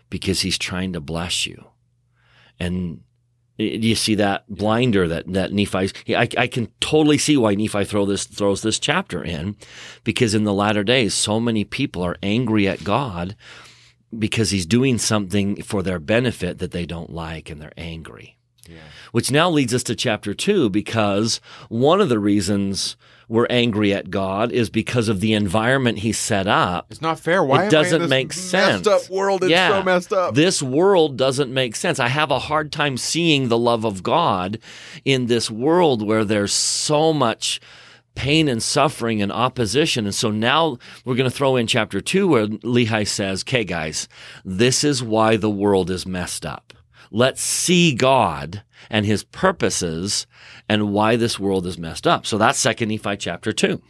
[0.09, 1.67] because he's trying to bless you.
[2.59, 3.03] And
[3.59, 8.07] you see that blinder that, that Nephi's, I, I can totally see why Nephi throw
[8.07, 9.57] this, throws this chapter in
[10.05, 13.35] because in the latter days, so many people are angry at God
[14.17, 18.37] because he's doing something for their benefit that they don't like and they're angry.
[18.69, 18.79] Yeah.
[19.13, 22.97] Which now leads us to chapter two because one of the reasons
[23.29, 26.87] we're angry at God is because of the environment he set up.
[26.91, 27.43] It's not fair.
[27.43, 28.87] Why it doesn't make messed sense.
[28.87, 29.43] up world?
[29.43, 30.35] It's so messed up.
[30.35, 31.99] This world doesn't make sense.
[31.99, 34.59] I have a hard time seeing the love of God
[35.05, 37.61] in this world where there's so much
[38.17, 40.07] pain and suffering and opposition.
[40.07, 44.09] And so now we're going to throw in chapter two where Lehi says, okay, guys,
[44.45, 46.73] this is why the world is messed up.
[47.13, 50.27] Let's see God and his purposes
[50.69, 52.27] and why this world is messed up.
[52.27, 53.81] So that's second Nephi chapter two.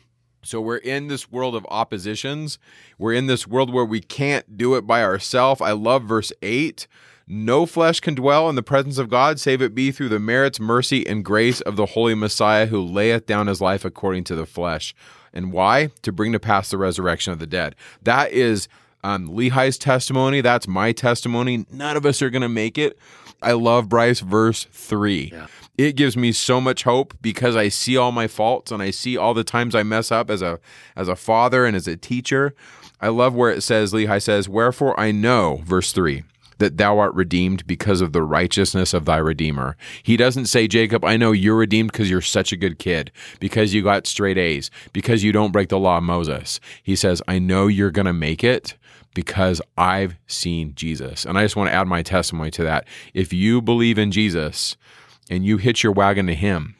[0.43, 2.59] So we're in this world of oppositions.
[2.99, 5.61] We're in this world where we can't do it by ourselves.
[5.61, 6.87] I love verse 8.
[7.29, 10.61] No flesh can dwell in the presence of God, save it be through the merits,
[10.61, 14.47] mercy, and grace of the Holy Messiah who layeth down his life according to the
[14.47, 14.95] flesh.
[15.33, 15.91] And why?
[16.03, 17.75] To bring to pass the resurrection of the dead.
[18.03, 18.69] That is
[19.03, 20.41] um, Lehi's testimony.
[20.41, 21.67] That's my testimony.
[21.71, 22.97] None of us are going to make it.
[23.43, 25.33] I love Bryce, verse 3
[25.79, 29.17] it gives me so much hope because I see all my faults and I see
[29.17, 30.59] all the times I mess up as a
[30.95, 32.55] as a father and as a teacher.
[33.01, 36.25] I love where it says Lehi says, "Wherefore I know," verse 3,
[36.59, 39.77] that thou art redeemed because of the righteousness of thy redeemer.
[40.03, 43.75] He doesn't say, "Jacob, I know you're redeemed because you're such a good kid, because
[43.75, 47.39] you got straight A's, because you don't break the law of Moses." He says, "I
[47.39, 48.77] know you're going to make it."
[49.15, 51.25] Because I've seen Jesus.
[51.25, 52.87] And I just want to add my testimony to that.
[53.15, 54.77] If you believe in Jesus,
[55.31, 56.77] and you hitch your wagon to him,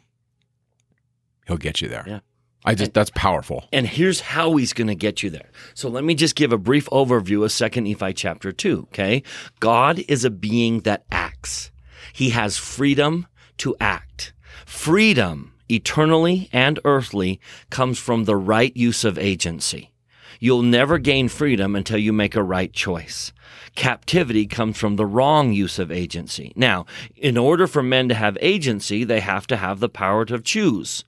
[1.47, 2.05] he'll get you there.
[2.07, 2.21] Yeah.
[2.67, 3.65] I just that's powerful.
[3.73, 5.51] And here's how he's going to get you there.
[5.75, 9.23] So let me just give a brief overview of 2nd Nephi chapter 2, okay?
[9.61, 11.71] God is a being that acts.
[12.13, 14.33] He has freedom to act.
[14.67, 19.93] Freedom, eternally and earthly, comes from the right use of agency.
[20.41, 23.33] You'll never gain freedom until you make a right choice.
[23.75, 26.53] Captivity comes from the wrong use of agency.
[26.57, 30.41] Now, in order for men to have agency, they have to have the power to
[30.41, 31.05] choose,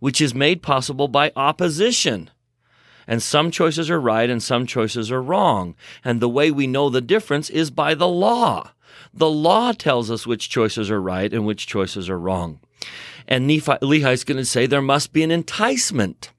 [0.00, 2.30] which is made possible by opposition.
[3.06, 5.76] And some choices are right and some choices are wrong.
[6.04, 8.72] And the way we know the difference is by the law.
[9.14, 12.60] The law tells us which choices are right and which choices are wrong.
[13.28, 16.30] And Nephi, Lehi's going to say there must be an enticement.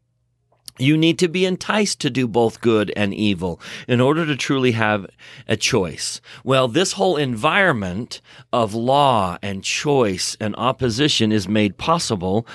[0.80, 4.74] You need to be enticed to do both good and evil in order to truly
[4.74, 5.08] have
[5.48, 6.22] a choice.
[6.44, 8.22] Well, this whole environment
[8.54, 12.46] of law and choice and opposition is made possible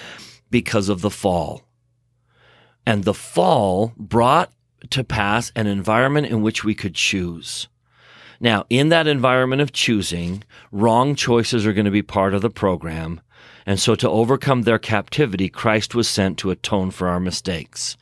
[0.53, 1.62] because of the fall.
[2.87, 4.53] And the fall brought
[4.91, 7.69] to pass an environment in which we could choose.
[8.41, 12.51] Now, in that environment of choosing, wrong choices are going to be part of the
[12.51, 13.21] program.
[13.67, 17.97] And so to overcome their captivity, Christ was sent to atone for our mistakes.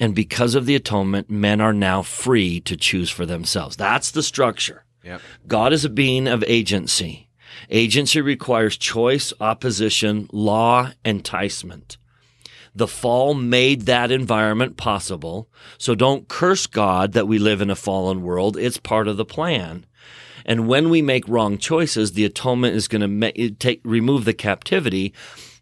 [0.00, 3.76] And because of the atonement, men are now free to choose for themselves.
[3.76, 4.84] That's the structure.
[5.04, 5.20] Yep.
[5.46, 7.29] God is a being of agency.
[7.68, 11.98] Agency requires choice, opposition, law, enticement.
[12.74, 15.48] The fall made that environment possible.
[15.76, 18.56] So don't curse God that we live in a fallen world.
[18.56, 19.86] It's part of the plan.
[20.46, 25.12] And when we make wrong choices, the atonement is going to take remove the captivity.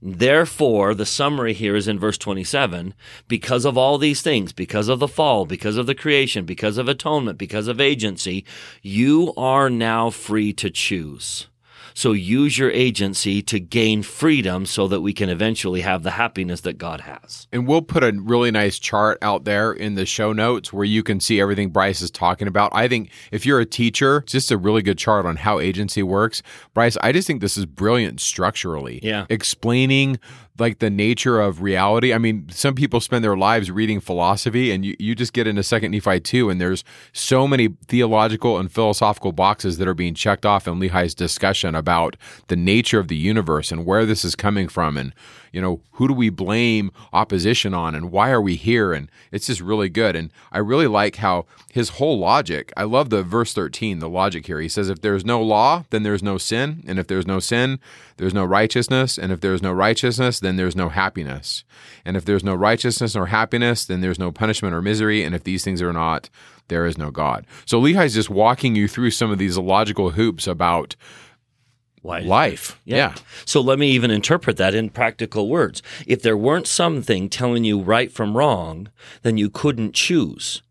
[0.01, 2.95] Therefore, the summary here is in verse 27.
[3.27, 6.89] Because of all these things, because of the fall, because of the creation, because of
[6.89, 8.45] atonement, because of agency,
[8.81, 11.48] you are now free to choose.
[11.99, 16.61] So use your agency to gain freedom so that we can eventually have the happiness
[16.61, 17.49] that God has.
[17.51, 21.03] And we'll put a really nice chart out there in the show notes where you
[21.03, 22.71] can see everything Bryce is talking about.
[22.73, 26.05] I think if you're a teacher, it's just a really good chart on how agency
[26.05, 26.41] works.
[26.73, 29.01] Bryce, I just think this is brilliant structurally.
[29.03, 29.27] Yeah.
[29.29, 30.21] Explaining
[30.61, 32.13] like the nature of reality.
[32.13, 35.63] I mean, some people spend their lives reading philosophy, and you, you just get into
[35.63, 36.83] Second Nephi 2, and there's
[37.13, 41.88] so many theological and philosophical boxes that are being checked off in Lehi's discussion about
[42.47, 45.13] the nature of the universe and where this is coming from, and
[45.53, 48.93] you know, who do we blame opposition on and why are we here?
[48.93, 50.15] And it's just really good.
[50.15, 54.47] And I really like how his whole logic, I love the verse 13, the logic
[54.47, 54.61] here.
[54.61, 56.85] He says, if there's no law, then there's no sin.
[56.87, 57.79] And if there's no sin,
[58.17, 59.19] there's no righteousness.
[59.19, 61.65] And if there's no righteousness, then there's no happiness.
[62.05, 65.23] And if there's no righteousness nor happiness, then there's no punishment or misery.
[65.23, 66.29] And if these things are not,
[66.69, 67.47] there is no God.
[67.65, 70.95] So Lehi's just walking you through some of these logical hoops about
[72.03, 72.27] Life.
[72.27, 72.81] life.
[72.85, 73.15] Yeah.
[73.45, 75.83] So let me even interpret that in practical words.
[76.07, 78.89] If there weren't something telling you right from wrong,
[79.23, 80.63] then you couldn't choose.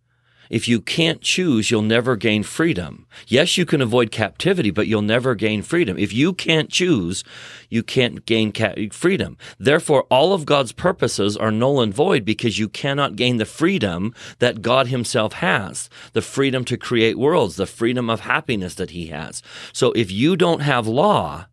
[0.49, 3.07] If you can't choose, you'll never gain freedom.
[3.27, 5.97] Yes, you can avoid captivity, but you'll never gain freedom.
[5.97, 7.23] If you can't choose,
[7.69, 8.51] you can't gain
[8.91, 9.37] freedom.
[9.59, 14.13] Therefore, all of God's purposes are null and void because you cannot gain the freedom
[14.39, 15.89] that God himself has.
[16.13, 19.41] The freedom to create worlds, the freedom of happiness that he has.
[19.73, 21.47] So if you don't have law,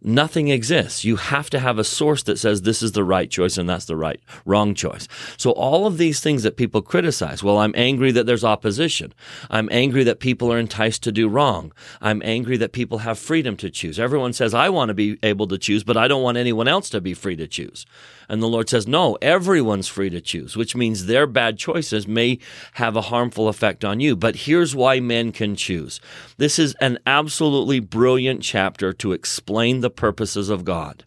[0.00, 1.04] Nothing exists.
[1.04, 3.86] You have to have a source that says this is the right choice and that's
[3.86, 5.08] the right wrong choice.
[5.36, 9.12] So all of these things that people criticize, well, I'm angry that there's opposition.
[9.50, 11.72] I'm angry that people are enticed to do wrong.
[12.00, 13.98] I'm angry that people have freedom to choose.
[13.98, 16.88] Everyone says I want to be able to choose, but I don't want anyone else
[16.90, 17.84] to be free to choose.
[18.28, 22.38] And the Lord says, no, everyone's free to choose, which means their bad choices may
[22.74, 24.16] have a harmful effect on you.
[24.16, 26.00] But here's why men can choose.
[26.36, 31.04] This is an absolutely brilliant chapter to explain the purposes of God.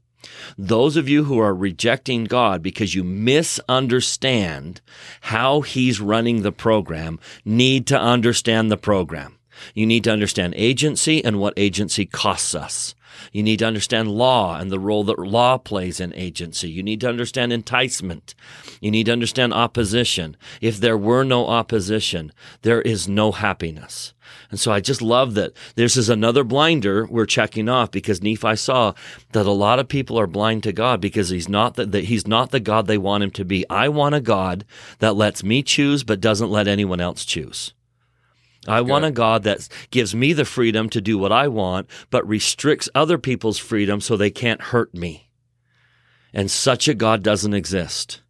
[0.58, 4.82] Those of you who are rejecting God because you misunderstand
[5.22, 9.38] how He's running the program need to understand the program.
[9.74, 12.96] You need to understand agency and what agency costs us.
[13.32, 16.70] You need to understand law and the role that law plays in agency.
[16.70, 18.36] You need to understand enticement.
[18.80, 20.38] You need to understand opposition.
[20.60, 22.32] If there were no opposition,
[22.62, 24.14] there is no happiness.
[24.50, 28.56] And so I just love that this is another blinder we're checking off because Nephi
[28.56, 28.94] saw
[29.32, 32.28] that a lot of people are blind to God because he's not the, that he's
[32.28, 33.66] not the God they want him to be.
[33.70, 34.66] I want a God
[35.00, 37.74] that lets me choose but doesn't let anyone else choose.
[38.68, 42.28] I want a God that gives me the freedom to do what I want, but
[42.28, 45.30] restricts other people's freedom so they can't hurt me.
[46.34, 48.22] And such a God doesn't exist.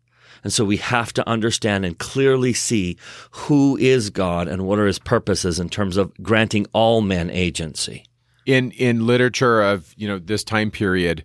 [0.44, 2.98] And so we have to understand and clearly see
[3.32, 8.06] who is God and what are his purposes in terms of granting all men agency.
[8.46, 11.23] In in literature of you know this time period,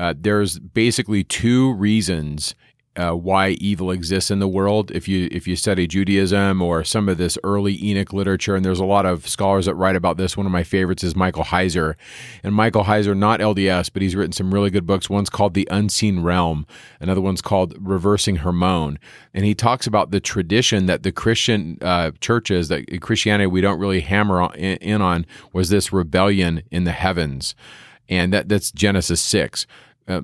[0.00, 2.56] uh, there's basically two reasons
[2.98, 4.90] uh, why evil exists in the world.
[4.90, 8.80] If you if you study Judaism or some of this early Enoch literature, and there's
[8.80, 10.36] a lot of scholars that write about this.
[10.36, 11.94] One of my favorites is Michael Heiser,
[12.42, 15.08] and Michael Heiser, not LDS, but he's written some really good books.
[15.08, 16.66] One's called The Unseen Realm,
[17.00, 18.98] another one's called Reversing Hermon,
[19.32, 23.78] and he talks about the tradition that the Christian uh, churches, that Christianity, we don't
[23.78, 27.54] really hammer on, in on, was this rebellion in the heavens,
[28.08, 29.68] and that that's Genesis six.
[30.08, 30.22] Uh,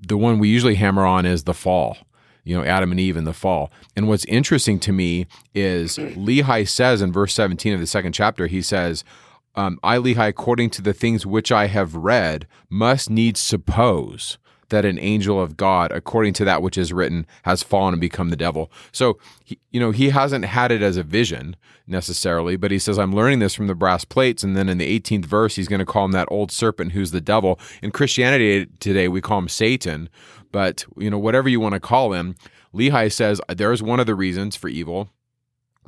[0.00, 1.98] the one we usually hammer on is the fall
[2.44, 3.70] you know, Adam and Eve in the fall.
[3.96, 8.46] And what's interesting to me is Lehi says in verse 17 of the second chapter,
[8.46, 9.04] he says,
[9.54, 14.38] um, I, Lehi, according to the things which I have read, must needs suppose
[14.70, 18.30] that an angel of God, according to that which is written, has fallen and become
[18.30, 18.70] the devil.
[18.92, 21.56] So, he, you know, he hasn't had it as a vision
[21.86, 24.42] necessarily, but he says, I'm learning this from the brass plates.
[24.42, 27.10] And then in the 18th verse, he's going to call him that old serpent who's
[27.10, 27.58] the devil.
[27.82, 30.08] In Christianity today, we call him Satan,
[30.52, 32.34] but, you know, whatever you want to call him,
[32.74, 35.10] Lehi says there's one of the reasons for evil.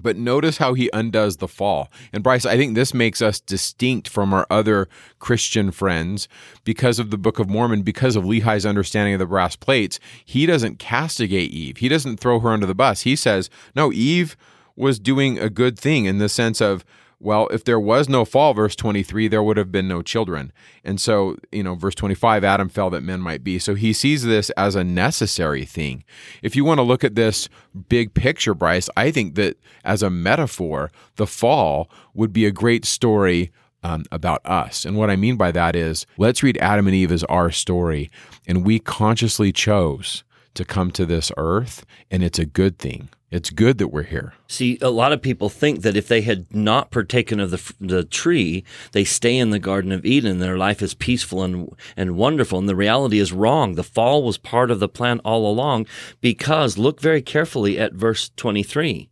[0.02, 1.90] But notice how he undoes the fall.
[2.12, 4.88] And Bryce, I think this makes us distinct from our other
[5.18, 6.28] Christian friends
[6.64, 10.00] because of the Book of Mormon, because of Lehi's understanding of the brass plates.
[10.24, 13.02] He doesn't castigate Eve, he doesn't throw her under the bus.
[13.02, 14.36] He says, no, Eve
[14.76, 16.84] was doing a good thing in the sense of
[17.22, 20.52] well, if there was no fall, verse 23, there would have been no children.
[20.82, 23.58] And so, you know, verse 25, Adam fell that men might be.
[23.58, 26.02] So he sees this as a necessary thing.
[26.42, 27.50] If you want to look at this
[27.88, 32.86] big picture, Bryce, I think that as a metaphor, the fall would be a great
[32.86, 33.52] story
[33.82, 34.86] um, about us.
[34.86, 38.10] And what I mean by that is let's read Adam and Eve as our story.
[38.46, 43.08] And we consciously chose to come to this earth, and it's a good thing.
[43.30, 44.34] It's good that we're here.
[44.48, 48.02] See, a lot of people think that if they had not partaken of the the
[48.02, 50.38] tree, they stay in the Garden of Eden.
[50.38, 52.58] Their life is peaceful and and wonderful.
[52.58, 53.76] And the reality is wrong.
[53.76, 55.86] The fall was part of the plan all along.
[56.20, 59.10] Because look very carefully at verse twenty three.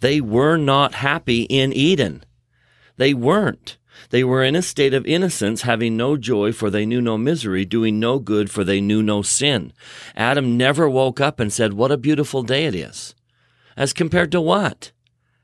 [0.00, 2.24] They were not happy in Eden.
[2.96, 3.76] They weren't.
[4.10, 7.66] They were in a state of innocence, having no joy, for they knew no misery,
[7.66, 9.72] doing no good, for they knew no sin.
[10.16, 13.14] Adam never woke up and said, What a beautiful day it is.
[13.78, 14.90] As compared to what?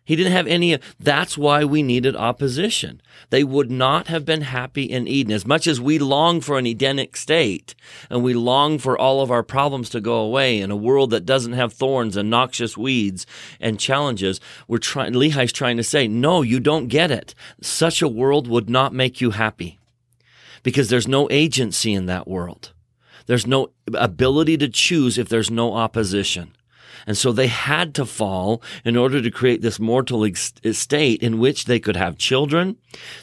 [0.05, 0.77] He didn't have any.
[1.01, 3.01] That's why we needed opposition.
[3.31, 5.33] They would not have been happy in Eden.
[5.33, 7.75] As much as we long for an Edenic state
[8.11, 11.25] and we long for all of our problems to go away in a world that
[11.25, 13.25] doesn't have thorns and noxious weeds
[13.61, 17.35] and challenges, we're trying, Lehi's trying to say, no, you don't get it.
[17.63, 19.79] Such a world would not make you happy
[20.65, 22.73] because there's no agency in that world.
[23.27, 26.55] There's no ability to choose if there's no opposition.
[27.07, 31.67] And so they had to fall in order to create this mortal state in which
[31.67, 32.77] they could have children,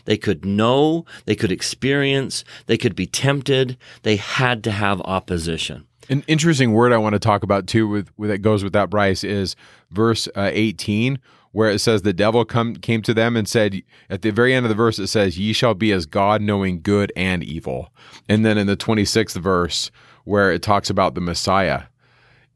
[0.06, 3.78] they could know, they could experience, they could be tempted.
[4.04, 5.88] They had to have opposition.
[6.10, 8.90] An interesting word I want to talk about too, with, with that goes with that,
[8.90, 9.56] Bryce, is
[9.92, 11.20] verse uh, 18,
[11.52, 14.66] where it says the devil come came to them and said at the very end
[14.66, 17.90] of the verse it says ye shall be as god knowing good and evil
[18.30, 19.92] and then in the 26th verse
[20.24, 21.84] where it talks about the messiah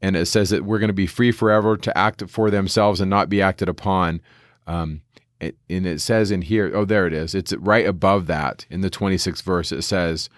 [0.02, 3.10] and it says that we're going to be free forever to act for themselves and
[3.10, 4.20] not be acted upon.
[4.66, 5.02] Um,
[5.40, 7.34] it, and it says in here, oh, there it is.
[7.34, 9.72] It's right above that in the 26th verse.
[9.72, 10.28] It says,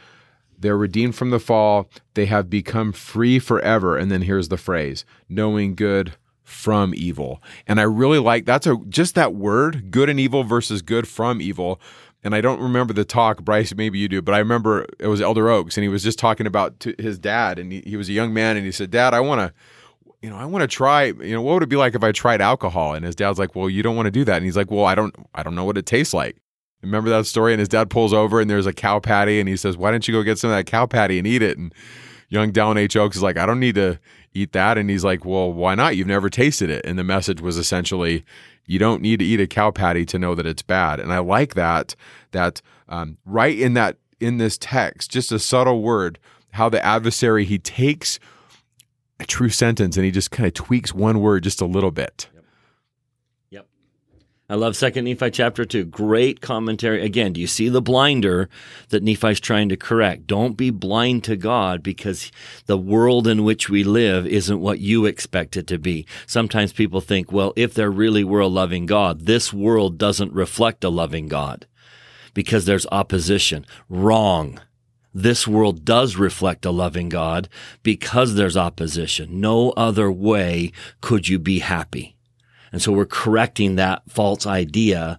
[0.59, 1.89] they're redeemed from the fall.
[2.15, 3.97] They have become free forever.
[3.97, 7.43] And then here's the phrase, knowing good from evil.
[7.67, 11.41] And I really like that's a just that word, good and evil versus good from
[11.41, 11.81] evil
[12.25, 15.21] and I don't remember the talk, Bryce, maybe you do, but I remember it was
[15.21, 18.13] Elder Oaks, and he was just talking about his dad, and he, he was a
[18.13, 19.53] young man, and he said, "Dad, I want to."
[20.21, 21.05] You know, I want to try.
[21.05, 22.95] You know, what would it be like if I tried alcohol?
[22.95, 24.85] And his dad's like, "Well, you don't want to do that." And he's like, "Well,
[24.85, 25.15] I don't.
[25.33, 26.37] I don't know what it tastes like."
[26.83, 27.53] Remember that story?
[27.53, 30.07] And his dad pulls over, and there's a cow patty, and he says, "Why don't
[30.09, 31.73] you go get some of that cow patty and eat it?" And
[32.29, 32.97] young Dallin H.
[32.97, 34.01] Oaks is like, "I don't need to
[34.35, 35.97] eat that." And he's like, "Well, why not?
[35.97, 38.25] You've never tasted it." And the message was essentially,
[38.67, 41.01] you don't need to eat a cow patty to know that it's bad.
[41.01, 41.95] And I like that
[42.33, 46.19] that um, right in that in this text, just a subtle word,
[46.53, 48.19] how the adversary he takes
[49.21, 52.29] a true sentence and he just kind of tweaks one word just a little bit.
[54.51, 55.85] I love Second Nephi chapter two.
[55.85, 57.05] Great commentary.
[57.05, 58.49] Again, do you see the blinder
[58.89, 60.27] that Nephi's trying to correct?
[60.27, 62.33] Don't be blind to God because
[62.65, 66.07] the world in which we live isn't what you expect it to be.
[66.27, 70.83] Sometimes people think, well, if there really were a loving God, this world doesn't reflect
[70.83, 71.67] a loving God
[72.33, 73.67] because there's opposition.
[73.91, 74.59] Wrong.
[75.13, 77.51] This world does reflect a loving God
[77.83, 79.43] because there's opposition.
[79.43, 80.73] No other way
[81.03, 82.15] could you be happy.
[82.73, 85.19] And so we're correcting that false idea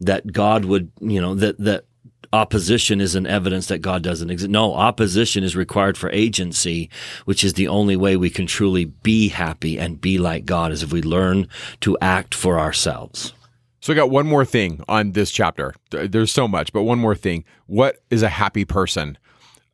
[0.00, 1.84] that God would, you know, that, that
[2.32, 4.50] opposition is an evidence that God doesn't exist.
[4.50, 6.90] No, opposition is required for agency,
[7.24, 10.82] which is the only way we can truly be happy and be like God is
[10.82, 11.48] if we learn
[11.80, 13.32] to act for ourselves.
[13.80, 15.74] So I got one more thing on this chapter.
[15.90, 17.44] There's so much, but one more thing.
[17.66, 19.16] What is a happy person?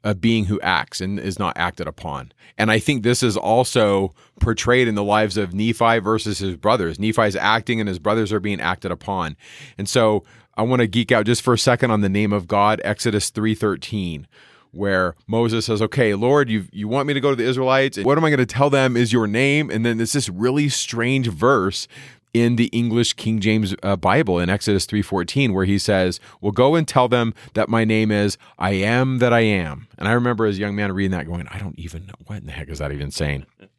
[0.04, 2.30] A being who acts and is not acted upon.
[2.56, 6.98] And I think this is also portrayed in the lives of Nephi versus his brothers.
[6.98, 9.36] Nephi's acting and his brothers are being acted upon.
[9.78, 10.22] And so
[10.56, 13.30] I want to geek out just for a second on the name of God, Exodus
[13.30, 14.26] 3:13
[14.74, 17.98] where Moses says, "Okay, Lord, you you want me to go to the Israelites?
[17.98, 20.68] What am I going to tell them is your name?" And then there's this really
[20.68, 21.86] strange verse
[22.34, 26.74] in the English King James uh, Bible in Exodus 3:14 where he says, "Well go
[26.74, 30.44] and tell them that my name is I am that I am." And I remember
[30.44, 32.68] as a young man reading that going, "I don't even know what in the heck
[32.68, 33.46] is that even saying?"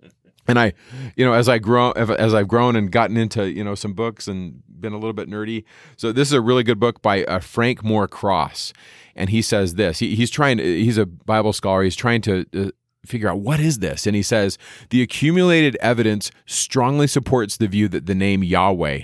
[0.48, 0.74] And I,
[1.16, 4.28] you know, as I grow as I've grown and gotten into, you know, some books
[4.28, 5.64] and been a little bit nerdy.
[5.98, 8.72] So this is a really good book by uh, Frank Moore Cross,
[9.16, 10.00] and he says this.
[10.00, 10.60] He, he's trying.
[10.60, 11.82] He's a Bible scholar.
[11.82, 12.70] He's trying to uh,
[13.06, 14.58] figure out what is this, and he says
[14.90, 19.02] the accumulated evidence strongly supports the view that the name Yahweh.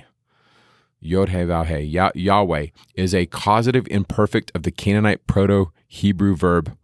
[0.99, 6.77] Yod He Vav He, Yahweh is a causative imperfect of the Canaanite Proto Hebrew verb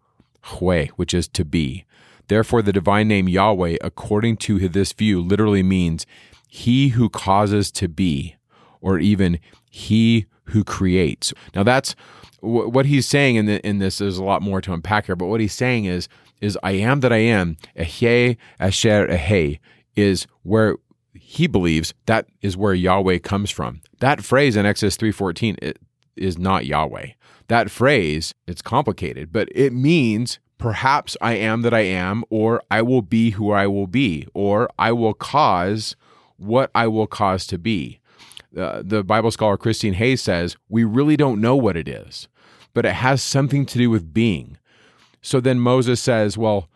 [0.60, 1.86] hue, which is to be.
[2.28, 6.06] Therefore, the divine name Yahweh, according to this view, literally means
[6.48, 8.36] he who causes to be
[8.82, 9.40] or even
[9.70, 11.34] he who creates.
[11.54, 11.96] Now that's
[12.42, 13.98] what he's saying in, the, in this.
[13.98, 16.08] There's a lot more to unpack here, but what he's saying is,
[16.42, 19.60] is I am that I am, Ehyeh Asher Ehyeh,
[19.96, 20.76] is where
[21.14, 23.82] he believes that is where Yahweh comes from.
[24.00, 25.74] That phrase in Exodus 3.14
[26.16, 27.08] is not Yahweh.
[27.48, 32.82] That phrase, it's complicated, but it means perhaps I am that I am, or I
[32.82, 35.96] will be who I will be, or I will cause
[36.38, 38.00] what I will cause to be
[38.58, 42.28] uh, the Bible scholar Christine Hayes says, we really don't know what it is,
[42.74, 44.58] but it has something to do with being.
[45.28, 46.70] So then Moses says, Well,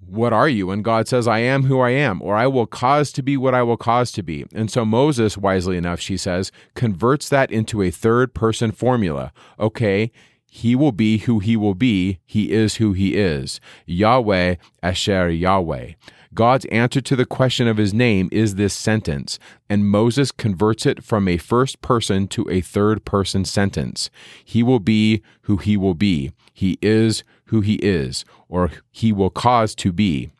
[0.00, 0.70] what are you?
[0.70, 3.54] And God says, I am who I am, or I will cause to be what
[3.54, 4.46] I will cause to be.
[4.54, 9.34] And so Moses, wisely enough, she says, converts that into a third person formula.
[9.60, 10.12] Okay,
[10.46, 12.20] he will be who he will be.
[12.24, 13.60] He is who he is.
[13.84, 15.92] Yahweh Asher Yahweh.
[16.34, 21.04] God's answer to the question of his name is this sentence, and Moses converts it
[21.04, 24.10] from a first person to a third person sentence.
[24.44, 26.32] He will be who he will be.
[26.52, 30.30] He is who he is, or he will cause to be.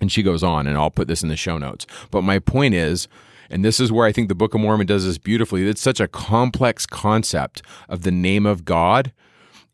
[0.00, 1.86] And she goes on, and I'll put this in the show notes.
[2.10, 3.06] But my point is,
[3.48, 5.68] and this is where I think the Book of Mormon does this beautifully.
[5.68, 9.12] It's such a complex concept of the name of God,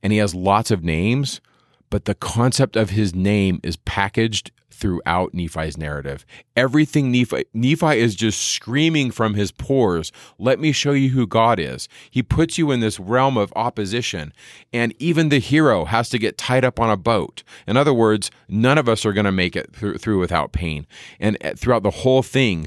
[0.02, 1.40] and he has lots of names,
[1.88, 6.24] but the concept of his name is packaged throughout Nephi's narrative.
[6.56, 11.60] Everything Nephi, Nephi is just screaming from his pores, let me show you who God
[11.60, 11.88] is.
[12.10, 14.32] He puts you in this realm of opposition,
[14.72, 17.42] and even the hero has to get tied up on a boat.
[17.66, 20.86] In other words, none of us are going to make it through, without pain.
[21.20, 22.66] And eh, throughout the whole thing,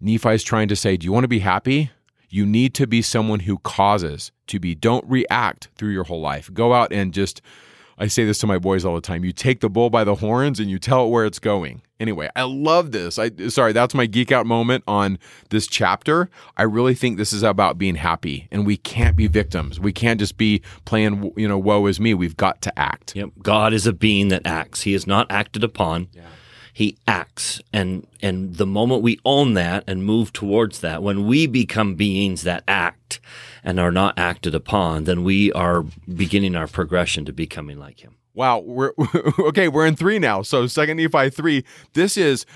[0.00, 1.90] Nephi's trying to say, Do you want to be happy?
[2.28, 4.74] You need to be someone who causes to be.
[4.74, 6.50] Don't react through your whole life.
[6.52, 7.42] Go out and just
[7.98, 9.24] I say this to my boys all the time.
[9.24, 11.82] You take the bull by the horns and you tell it where it's going.
[12.00, 13.18] Anyway, I love this.
[13.18, 15.18] I sorry, that's my geek out moment on
[15.50, 16.28] this chapter.
[16.56, 19.78] I really think this is about being happy and we can't be victims.
[19.78, 22.14] We can't just be playing, you know, woe is me.
[22.14, 23.14] We've got to act.
[23.14, 23.30] Yep.
[23.40, 24.82] God is a being that acts.
[24.82, 26.08] He is not acted upon.
[26.12, 26.22] Yeah.
[26.72, 31.46] He acts and and the moment we own that and move towards that, when we
[31.46, 33.20] become beings that act,
[33.64, 38.16] and are not acted upon, then we are beginning our progression to becoming like him.
[38.34, 38.92] Wow, we're
[39.38, 40.42] okay, we're in 3 now.
[40.42, 42.46] So second Nephi 3, this is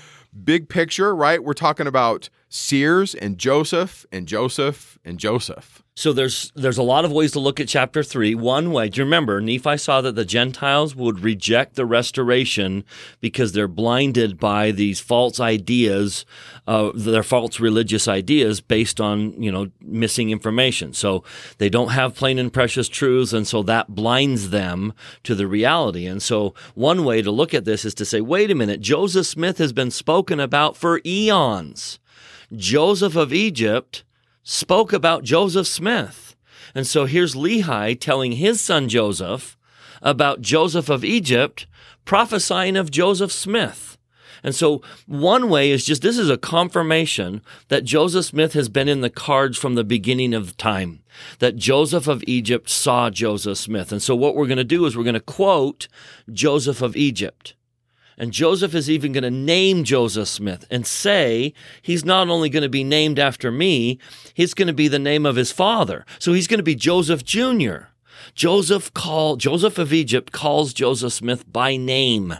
[0.43, 1.43] big picture, right?
[1.43, 5.83] We're talking about seers and Joseph and Joseph and Joseph.
[5.97, 8.35] So there's there's a lot of ways to look at chapter three.
[8.35, 12.85] One way, do you remember Nephi saw that the Gentiles would reject the restoration
[13.19, 16.23] because they're blinded by these false ideas,
[16.67, 20.93] uh, their false religious ideas based on you know missing information.
[20.93, 21.23] So
[21.57, 24.93] they don't have plain and precious truths, and so that blinds them
[25.23, 26.05] to the reality.
[26.05, 29.25] And so one way to look at this is to say, wait a minute, Joseph
[29.25, 31.97] Smith has been spoken about for eons.
[32.55, 34.03] Joseph of Egypt
[34.49, 36.33] spoke about Joseph Smith.
[36.73, 39.57] And so here's Lehi telling his son Joseph
[40.01, 41.67] about Joseph of Egypt,
[42.05, 43.97] prophesying of Joseph Smith.
[44.43, 48.87] And so one way is just this is a confirmation that Joseph Smith has been
[48.87, 51.03] in the cards from the beginning of time,
[51.39, 53.91] that Joseph of Egypt saw Joseph Smith.
[53.91, 55.89] And so what we're going to do is we're going to quote
[56.31, 57.56] Joseph of Egypt.
[58.17, 61.53] And Joseph is even going to name Joseph Smith and say
[61.83, 63.99] he's not only going to be named after me,
[64.33, 66.03] he's going to be the name of his father.
[66.17, 67.89] So he's going to be Joseph Jr.
[68.33, 72.33] Joseph call Joseph of Egypt calls Joseph Smith by name.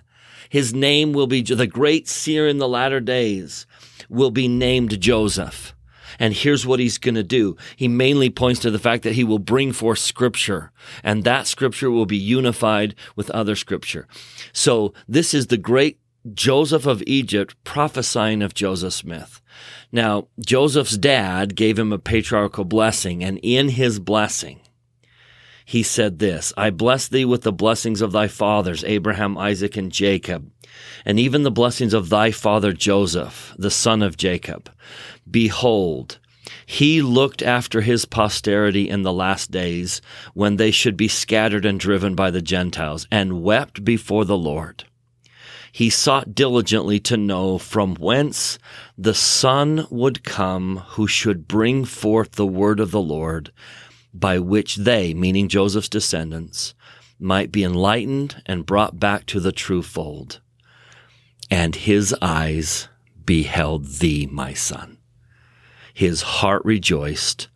[0.50, 3.68] His name will be the great seer in the latter days
[4.10, 5.76] will be named Joseph.
[6.20, 7.56] And here's what he's going to do.
[7.76, 10.72] He mainly points to the fact that he will bring forth scripture
[11.04, 14.08] and that scripture will be unified with other scripture.
[14.54, 16.00] So this is the great
[16.34, 19.42] Joseph of Egypt prophesying of Joseph Smith.
[19.92, 24.60] Now, Joseph's dad gave him a patriarchal blessing and in his blessing,
[25.68, 29.92] he said this, I bless thee with the blessings of thy fathers, Abraham, Isaac, and
[29.92, 30.50] Jacob,
[31.04, 34.72] and even the blessings of thy father Joseph, the son of Jacob.
[35.30, 36.20] Behold,
[36.66, 40.00] he looked after his posterity in the last days
[40.34, 44.86] when they should be scattered and driven by the Gentiles and wept before the Lord.
[45.74, 48.58] He sought diligently to know from whence
[48.98, 53.52] the Son would come who should bring forth the word of the Lord
[54.20, 56.74] by which they, meaning Joseph's descendants,
[57.20, 60.40] might be enlightened and brought back to the true fold.
[61.50, 62.90] And his eyes
[63.26, 64.98] beheld thee, my son.
[65.94, 67.48] His heart rejoiced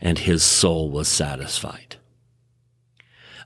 [0.00, 1.96] and his soul was satisfied.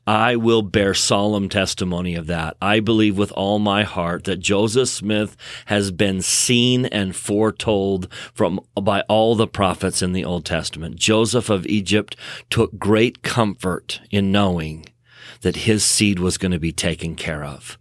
[0.07, 2.57] I will bear solemn testimony of that.
[2.61, 5.35] I believe with all my heart that Joseph Smith
[5.67, 10.97] has been seen and foretold from by all the prophets in the Old Testament.
[10.97, 12.17] Joseph of Egypt
[12.51, 14.87] took great comfort in knowing
[15.41, 17.79] that his seed was going to be taken care of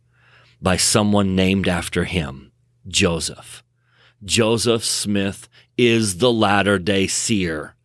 [0.61, 2.53] by someone named after him,
[2.87, 3.63] Joseph.
[4.23, 7.75] Joseph Smith is the latter day seer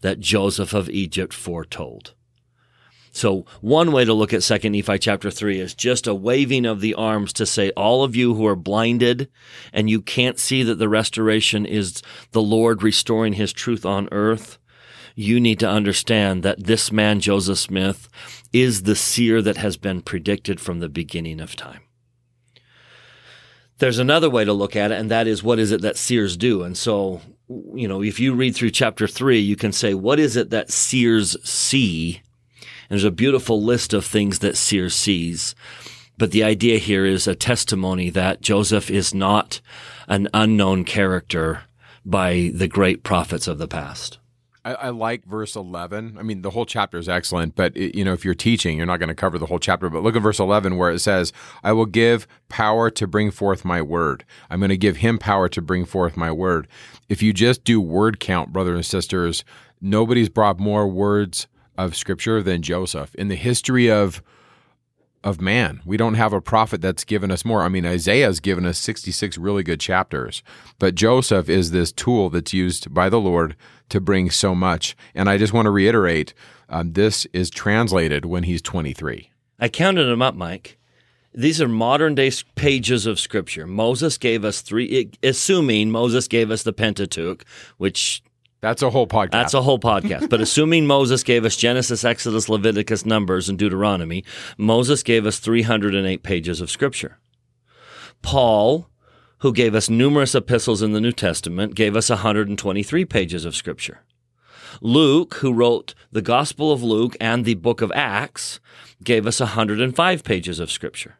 [0.00, 2.14] that Joseph of Egypt foretold.
[3.14, 6.80] So one way to look at Second Nephi chapter three is just a waving of
[6.80, 9.30] the arms to say, all of you who are blinded
[9.72, 12.02] and you can't see that the restoration is
[12.32, 14.58] the Lord restoring his truth on earth.
[15.14, 18.08] You need to understand that this man, Joseph Smith,
[18.52, 21.82] is the seer that has been predicted from the beginning of time.
[23.78, 26.36] There's another way to look at it, and that is what is it that seers
[26.36, 26.64] do?
[26.64, 30.34] And so, you know, if you read through chapter three, you can say, what is
[30.36, 32.20] it that seers see
[32.88, 35.54] and there's a beautiful list of things that Seer sees.
[36.16, 39.60] But the idea here is a testimony that Joseph is not
[40.06, 41.62] an unknown character
[42.04, 44.18] by the great prophets of the past.
[44.64, 46.16] I, I, like verse 11.
[46.18, 48.86] I mean, the whole chapter is excellent, but it, you know, if you're teaching, you're
[48.86, 49.90] not going to cover the whole chapter.
[49.90, 51.32] But look at verse 11 where it says,
[51.62, 54.24] I will give power to bring forth my word.
[54.48, 56.66] I'm going to give him power to bring forth my word.
[57.08, 59.44] If you just do word count, brothers and sisters,
[59.82, 61.46] nobody's brought more words
[61.76, 63.14] of scripture than Joseph.
[63.14, 64.22] In the history of
[65.22, 67.62] of man, we don't have a prophet that's given us more.
[67.62, 70.42] I mean, Isaiah's given us 66 really good chapters,
[70.78, 73.56] but Joseph is this tool that's used by the Lord
[73.88, 74.94] to bring so much.
[75.14, 76.34] And I just want to reiterate
[76.68, 79.30] um, this is translated when he's 23.
[79.58, 80.78] I counted them up, Mike.
[81.32, 83.66] These are modern day pages of scripture.
[83.66, 87.44] Moses gave us three, assuming Moses gave us the Pentateuch,
[87.76, 88.22] which
[88.64, 89.30] that's a whole podcast.
[89.32, 90.30] That's a whole podcast.
[90.30, 94.24] but assuming Moses gave us Genesis, Exodus, Leviticus, Numbers, and Deuteronomy,
[94.56, 97.18] Moses gave us 308 pages of scripture.
[98.22, 98.88] Paul,
[99.40, 104.00] who gave us numerous epistles in the New Testament, gave us 123 pages of scripture.
[104.80, 108.60] Luke, who wrote the Gospel of Luke and the book of Acts,
[109.02, 111.18] gave us 105 pages of scripture.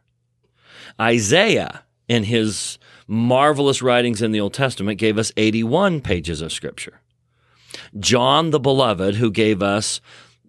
[0.98, 7.00] Isaiah, in his marvelous writings in the Old Testament, gave us 81 pages of scripture.
[7.98, 10.00] John the Beloved, who gave us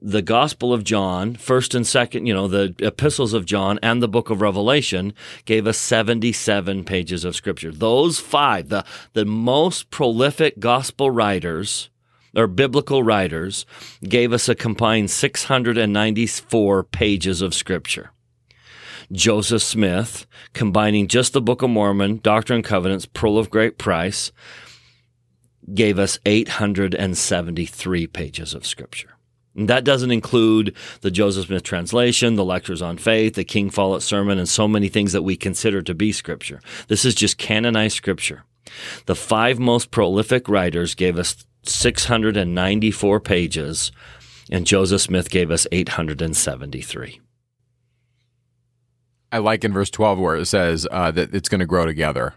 [0.02, 4.08] the Gospel of John, first and second, you know, the epistles of John and the
[4.08, 5.14] book of Revelation
[5.46, 7.72] gave us 77 pages of scripture.
[7.72, 11.90] Those five, the, the most prolific gospel writers
[12.36, 13.66] or biblical writers
[14.04, 18.12] gave us a combined 694 pages of scripture.
[19.12, 24.32] Joseph Smith, combining just the Book of Mormon, Doctrine and Covenants, Pearl of Great Price,
[25.74, 29.16] gave us 873 pages of scripture.
[29.56, 34.04] And that doesn't include the Joseph Smith translation, the lectures on faith, the King Follett
[34.04, 36.60] sermon, and so many things that we consider to be scripture.
[36.88, 38.44] This is just canonized scripture.
[39.06, 43.92] The five most prolific writers gave us 694 pages,
[44.52, 47.22] and Joseph Smith gave us 873.
[49.32, 52.36] I like in verse 12 where it says uh, that it's going to grow together.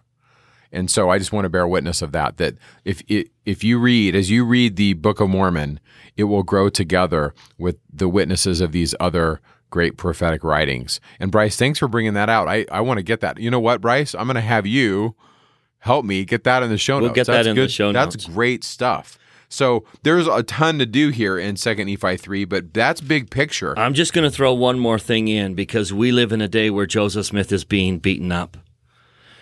[0.72, 2.36] And so I just want to bear witness of that.
[2.36, 5.80] That if if you read as you read the Book of Mormon,
[6.16, 9.40] it will grow together with the witnesses of these other
[9.70, 11.00] great prophetic writings.
[11.20, 12.48] And Bryce, thanks for bringing that out.
[12.48, 13.38] I, I want to get that.
[13.38, 14.14] You know what, Bryce?
[14.14, 15.14] I'm going to have you
[15.80, 17.14] help me get that in the show we'll notes.
[17.14, 17.68] get That's that in good.
[17.68, 18.14] the show notes.
[18.14, 19.18] That's great stuff.
[19.50, 23.78] So there's a ton to do here in Second Nephi three, but that's big picture.
[23.78, 26.68] I'm just going to throw one more thing in because we live in a day
[26.68, 28.58] where Joseph Smith is being beaten up.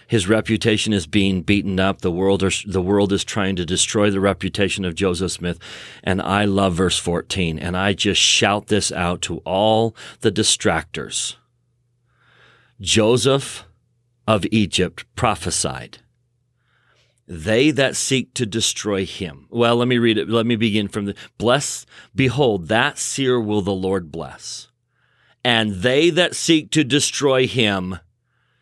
[0.06, 2.00] His reputation is being beaten up.
[2.00, 5.58] The world are, the world is trying to destroy the reputation of Joseph Smith.
[6.04, 7.58] And I love verse 14.
[7.58, 11.36] And I just shout this out to all the distractors.
[12.80, 13.64] Joseph
[14.28, 15.98] of Egypt prophesied.
[17.28, 19.48] They that seek to destroy him.
[19.50, 20.28] Well, let me read it.
[20.28, 21.84] Let me begin from the bless.
[22.14, 24.68] Behold, that seer will the Lord bless.
[25.42, 27.98] And they that seek to destroy him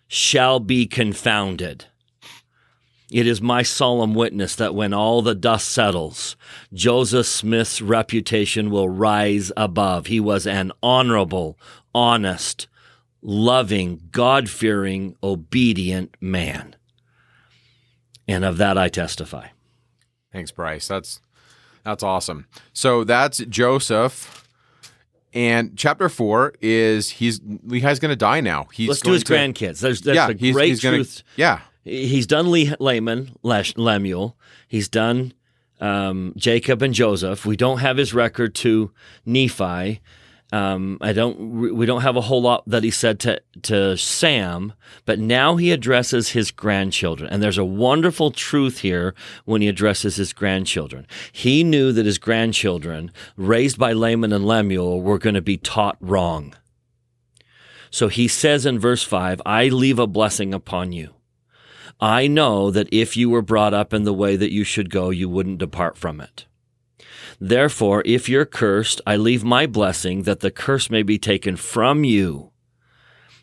[0.09, 1.87] shall be confounded.
[3.11, 6.37] It is my solemn witness that when all the dust settles,
[6.73, 10.07] Joseph Smith's reputation will rise above.
[10.07, 11.59] He was an honorable,
[11.95, 12.67] honest,
[13.23, 16.75] loving, God fearing, obedient man.
[18.27, 19.49] And of that I testify.
[20.33, 20.89] Thanks, Bryce.
[20.89, 21.21] That's
[21.85, 22.47] that's awesome.
[22.73, 24.44] So that's Joseph.
[25.35, 28.69] And chapter four is he's Lehi's going to die now.
[28.73, 29.81] He's Let's do his going grandkids.
[29.81, 31.23] There's that's yeah, a he's, great he's gonna- truth.
[31.37, 34.37] yeah, He's done Le- Laman, Lemuel.
[34.69, 35.35] He's done
[35.81, 37.45] um, Jacob and Joseph.
[37.45, 38.91] We don't have his record to
[39.27, 40.01] Nephi.
[40.55, 41.75] Um, I don't.
[41.75, 44.73] We don't have a whole lot that he said to to Sam,
[45.05, 50.15] but now he addresses his grandchildren, and there's a wonderful truth here when he addresses
[50.15, 51.09] his grandchildren.
[51.33, 55.97] He knew that his grandchildren, raised by Laman and Lemuel, were going to be taught
[56.01, 56.55] wrong.
[57.91, 61.15] So he says in verse five, "I leave a blessing upon you."
[62.01, 65.11] I know that if you were brought up in the way that you should go,
[65.11, 66.47] you wouldn't depart from it.
[67.41, 72.05] Therefore, if you're cursed, I leave my blessing that the curse may be taken from
[72.05, 72.53] you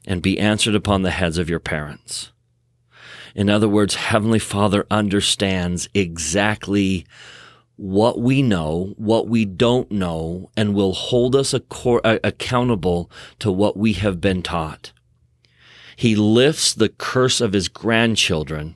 [0.06, 2.32] and be answered upon the heads of your parents.
[3.36, 7.06] In other words, Heavenly Father understands exactly
[7.76, 13.78] what we know, what we don't know, and will hold us uh, accountable to what
[13.78, 14.92] we have been taught.
[15.96, 18.76] He lifts the curse of his grandchildren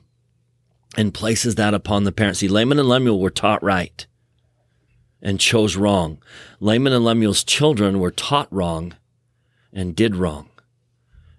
[0.96, 2.40] and places that upon the parents.
[2.40, 4.06] See, Laman and Lemuel were taught right
[5.26, 6.18] and chose wrong.
[6.60, 8.94] Laman and Lemuel's children were taught wrong
[9.72, 10.48] and did wrong.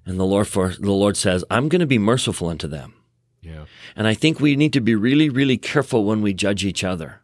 [0.06, 2.96] And the Lord for the Lord says, I'm going to be merciful unto them.
[3.42, 3.64] yeah.
[3.96, 7.22] And I think we need to be really, really careful when we judge each other.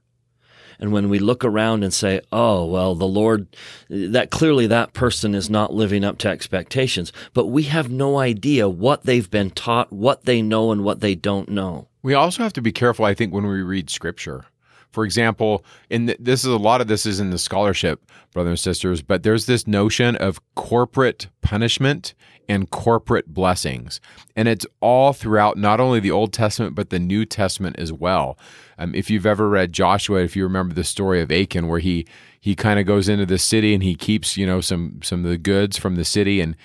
[0.80, 3.48] And when we look around and say, oh, well, the Lord,
[3.90, 8.70] that clearly that person is not living up to expectations, but we have no idea
[8.70, 11.90] what they've been taught, what they know, and what they don't know.
[12.02, 14.46] We also have to be careful, I think, when we read scripture.
[14.94, 18.60] For example, th- this is a lot of this is in the scholarship, brothers and
[18.60, 22.14] sisters, but there's this notion of corporate punishment
[22.48, 24.00] and corporate blessings.
[24.36, 28.38] And it's all throughout not only the Old Testament, but the New Testament as well.
[28.78, 32.06] Um, if you've ever read Joshua, if you remember the story of Achan, where he
[32.40, 35.32] he kind of goes into the city and he keeps, you know, some some of
[35.32, 36.56] the goods from the city and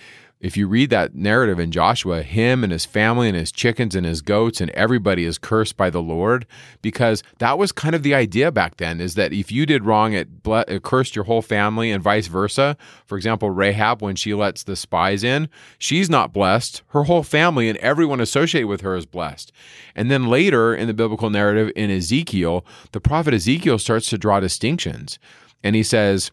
[0.41, 4.07] if you read that narrative in Joshua, him and his family and his chickens and
[4.07, 6.47] his goats and everybody is cursed by the Lord
[6.81, 10.13] because that was kind of the idea back then is that if you did wrong,
[10.13, 12.77] it, ble- it cursed your whole family and vice versa.
[13.05, 16.83] For example, Rahab, when she lets the spies in, she's not blessed.
[16.89, 19.51] Her whole family and everyone associated with her is blessed.
[19.97, 24.39] And then later in the biblical narrative in Ezekiel, the prophet Ezekiel starts to draw
[24.39, 25.19] distinctions.
[25.65, 26.31] And he says,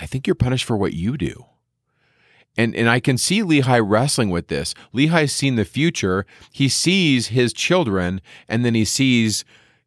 [0.00, 1.46] I think you're punished for what you do.
[2.56, 4.74] And and I can see Lehi wrestling with this.
[4.94, 6.26] Lehi's seen the future.
[6.52, 9.44] He sees his children and then he sees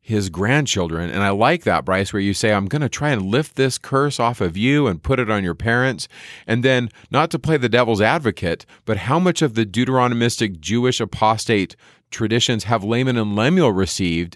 [0.10, 1.12] his grandchildren.
[1.12, 3.78] And I like that, Bryce, where you say, I'm going to try and lift this
[3.78, 6.08] curse off of you and put it on your parents.
[6.48, 11.00] And then, not to play the devil's advocate, but how much of the Deuteronomistic Jewish
[11.00, 11.76] apostate
[12.10, 14.36] traditions have Laman and Lemuel received?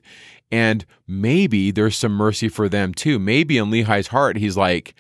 [0.52, 3.18] And maybe there's some mercy for them too.
[3.18, 4.94] Maybe in Lehi's heart, he's like,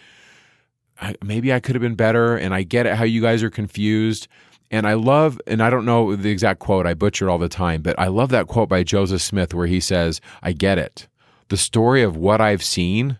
[1.23, 2.35] Maybe I could have been better.
[2.35, 4.27] And I get it how you guys are confused.
[4.71, 7.81] And I love, and I don't know the exact quote, I butcher all the time,
[7.81, 11.07] but I love that quote by Joseph Smith where he says, I get it.
[11.49, 13.19] The story of what I've seen,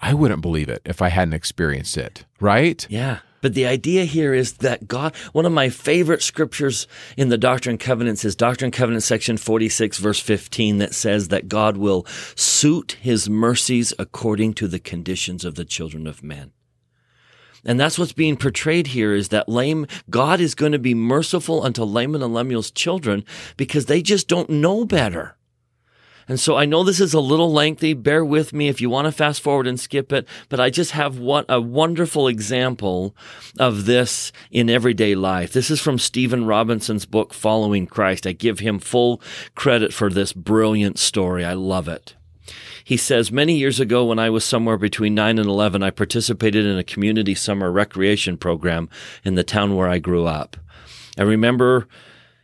[0.00, 2.86] I wouldn't believe it if I hadn't experienced it, right?
[2.90, 3.20] Yeah.
[3.40, 6.86] But the idea here is that God, one of my favorite scriptures
[7.16, 11.28] in the Doctrine and Covenants is Doctrine and Covenants section 46 verse 15 that says
[11.28, 16.52] that God will suit his mercies according to the conditions of the children of men.
[17.64, 21.62] And that's what's being portrayed here is that Lame, God is going to be merciful
[21.62, 23.24] unto Laman and Lemuel's children
[23.56, 25.37] because they just don't know better.
[26.28, 27.94] And so I know this is a little lengthy.
[27.94, 30.28] Bear with me if you want to fast forward and skip it.
[30.50, 33.16] But I just have what a wonderful example
[33.58, 35.52] of this in everyday life.
[35.52, 38.26] This is from Stephen Robinson's book, Following Christ.
[38.26, 39.22] I give him full
[39.54, 41.44] credit for this brilliant story.
[41.44, 42.14] I love it.
[42.84, 46.64] He says, Many years ago, when I was somewhere between 9 and 11, I participated
[46.64, 48.88] in a community summer recreation program
[49.24, 50.56] in the town where I grew up.
[51.18, 51.88] I remember,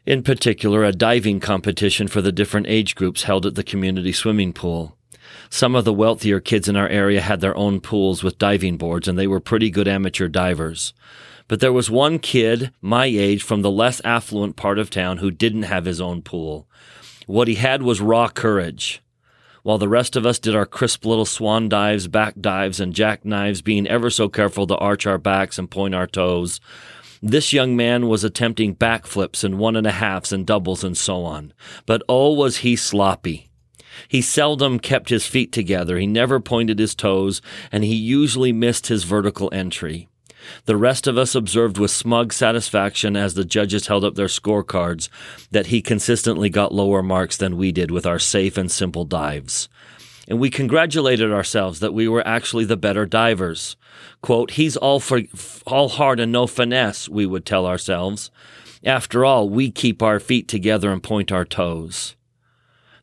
[0.07, 4.53] in particular, a diving competition for the different age groups held at the community swimming
[4.53, 4.97] pool.
[5.49, 9.09] Some of the wealthier kids in our area had their own pools with diving boards,
[9.09, 10.93] and they were pretty good amateur divers.
[11.49, 15.31] But there was one kid my age from the less affluent part of town who
[15.31, 16.67] didn't have his own pool.
[17.27, 19.03] What he had was raw courage.
[19.63, 23.63] While the rest of us did our crisp little swan dives, back dives, and jackknives,
[23.63, 26.61] being ever so careful to arch our backs and point our toes,
[27.25, 31.25] this young man was attempting backflips and one and a halves and doubles and so
[31.25, 31.55] on.
[31.87, 33.49] But oh, was he sloppy.
[34.09, 37.41] He seldom kept his feet together, he never pointed his toes,
[37.73, 40.09] and he usually missed his vertical entry.
[40.67, 45.09] The rest of us observed with smug satisfaction as the judges held up their scorecards
[45.51, 49.71] that he consistently got lower marks than we did with our safe and simple dives.
[50.29, 53.77] And we congratulated ourselves that we were actually the better divers.
[54.23, 55.23] Quote, he's all for,
[55.67, 58.31] all hard and no finesse, we would tell ourselves.
[58.85, 62.17] After all, we keep our feet together and point our toes.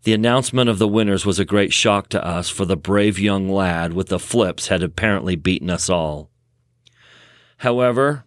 [0.03, 3.47] The announcement of the winners was a great shock to us, for the brave young
[3.49, 6.31] lad with the flips had apparently beaten us all.
[7.57, 8.25] However,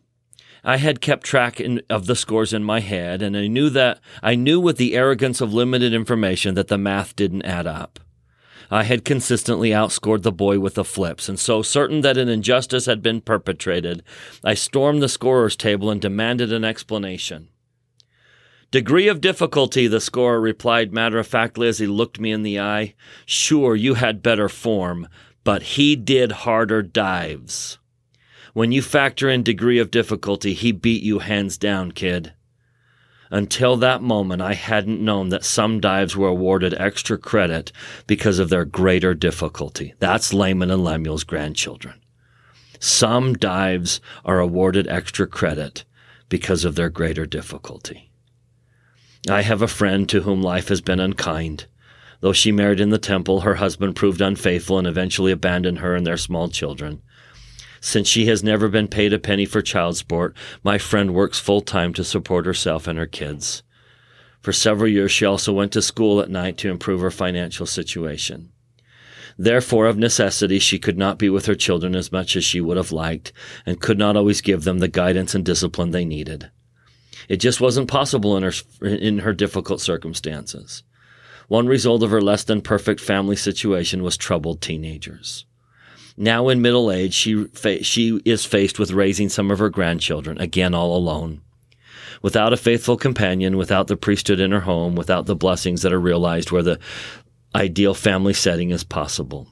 [0.63, 3.99] I had kept track in, of the scores in my head, and I knew that
[4.23, 7.99] I knew with the arrogance of limited information that the math didn't add up.
[8.71, 12.87] I had consistently outscored the boy with the flips, and so certain that an injustice
[12.87, 14.03] had been perpetrated,
[14.43, 17.49] I stormed the scorer's table and demanded an explanation.
[18.71, 22.59] Degree of difficulty, the scorer replied matter of factly as he looked me in the
[22.59, 22.95] eye.
[23.25, 25.07] Sure, you had better form,
[25.45, 27.79] but he did harder dives.
[28.53, 32.33] When you factor in degree of difficulty, he beat you hands down, kid.
[33.35, 37.73] Until that moment, I hadn't known that some dives were awarded extra credit
[38.07, 39.93] because of their greater difficulty.
[39.99, 42.01] That's Laman and Lemuel's grandchildren.
[42.79, 45.85] Some dives are awarded extra credit
[46.29, 48.13] because of their greater difficulty.
[49.29, 51.67] I have a friend to whom life has been unkind.
[52.21, 56.07] Though she married in the temple, her husband proved unfaithful and eventually abandoned her and
[56.07, 57.03] their small children.
[57.85, 61.61] Since she has never been paid a penny for child support, my friend works full
[61.61, 63.63] time to support herself and her kids.
[64.41, 68.49] For several years, she also went to school at night to improve her financial situation.
[69.37, 72.79] Therefore, of necessity, she could not be with her children as much as she would
[72.79, 73.35] have liked
[73.67, 76.51] and could not always give them the guidance and discipline they needed.
[77.29, 80.85] It just wasn't possible in her, in her difficult circumstances.
[81.49, 85.45] One result of her less than perfect family situation was troubled teenagers.
[86.17, 90.39] Now in middle age, she, fa- she is faced with raising some of her grandchildren,
[90.39, 91.41] again all alone.
[92.23, 96.01] Without a faithful companion, without the priesthood in her home, without the blessings that are
[96.01, 96.79] realized where the
[97.55, 99.49] ideal family setting is possible.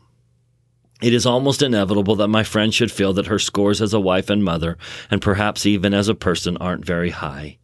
[1.02, 4.30] It is almost inevitable that my friend should feel that her scores as a wife
[4.30, 4.78] and mother,
[5.10, 7.58] and perhaps even as a person, aren't very high.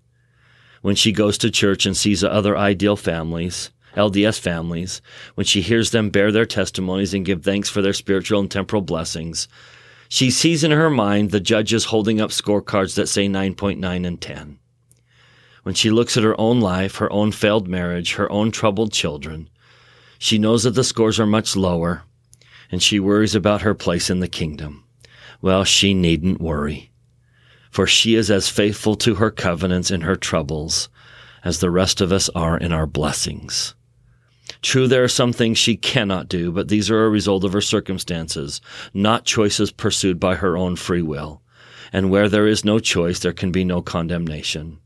[0.82, 5.00] When she goes to church and sees other ideal families, LDS families,
[5.34, 8.82] when she hears them bear their testimonies and give thanks for their spiritual and temporal
[8.82, 9.48] blessings,
[10.08, 14.58] she sees in her mind the judges holding up scorecards that say 9.9 and 10.
[15.62, 19.50] When she looks at her own life, her own failed marriage, her own troubled children,
[20.18, 22.02] she knows that the scores are much lower,
[22.70, 24.84] and she worries about her place in the kingdom.
[25.40, 26.90] Well, she needn't worry,
[27.70, 30.88] for she is as faithful to her covenants in her troubles
[31.44, 33.74] as the rest of us are in our blessings.
[34.62, 37.60] True, there are some things she cannot do, but these are a result of her
[37.60, 38.60] circumstances,
[38.92, 41.42] not choices pursued by her own free will.
[41.92, 44.78] And where there is no choice, there can be no condemnation.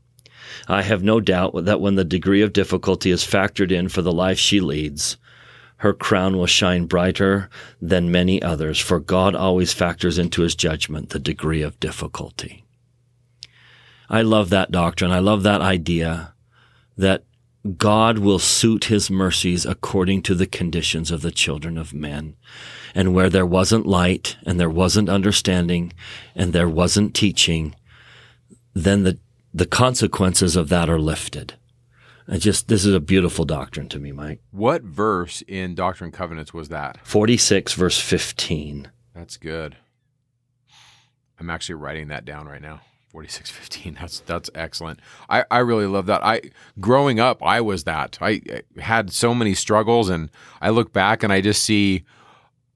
[0.67, 4.11] I have no doubt that when the degree of difficulty is factored in for the
[4.11, 5.17] life she leads,
[5.77, 7.49] her crown will shine brighter
[7.81, 12.63] than many others, for God always factors into his judgment the degree of difficulty.
[14.09, 15.11] I love that doctrine.
[15.11, 16.33] I love that idea
[16.97, 17.23] that
[17.77, 22.35] God will suit his mercies according to the conditions of the children of men.
[22.93, 25.93] And where there wasn't light and there wasn't understanding
[26.35, 27.75] and there wasn't teaching,
[28.73, 29.17] then the,
[29.53, 31.53] the consequences of that are lifted.
[32.27, 34.41] I just, this is a beautiful doctrine to me, Mike.
[34.51, 36.99] What verse in Doctrine and Covenants was that?
[37.05, 38.89] 46 verse 15.
[39.13, 39.77] That's good.
[41.39, 42.81] I'm actually writing that down right now.
[43.13, 44.99] 4615 that's that's excellent
[45.29, 46.41] i i really love that i
[46.79, 48.41] growing up i was that I,
[48.77, 52.03] I had so many struggles and i look back and i just see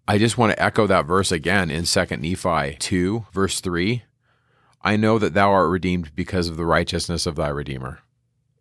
[0.08, 4.04] i just want to echo that verse again in second nephi 2 verse 3
[4.84, 8.00] i know that thou art redeemed because of the righteousness of thy redeemer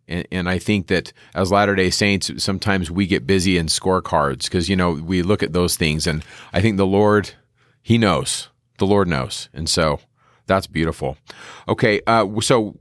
[0.07, 4.43] And, and I think that as Latter day Saints, sometimes we get busy in scorecards
[4.45, 6.07] because, you know, we look at those things.
[6.07, 6.23] And
[6.53, 7.31] I think the Lord,
[7.83, 8.47] He knows.
[8.77, 9.49] The Lord knows.
[9.53, 9.99] And so
[10.47, 11.17] that's beautiful.
[11.67, 12.01] Okay.
[12.07, 12.77] Uh, so,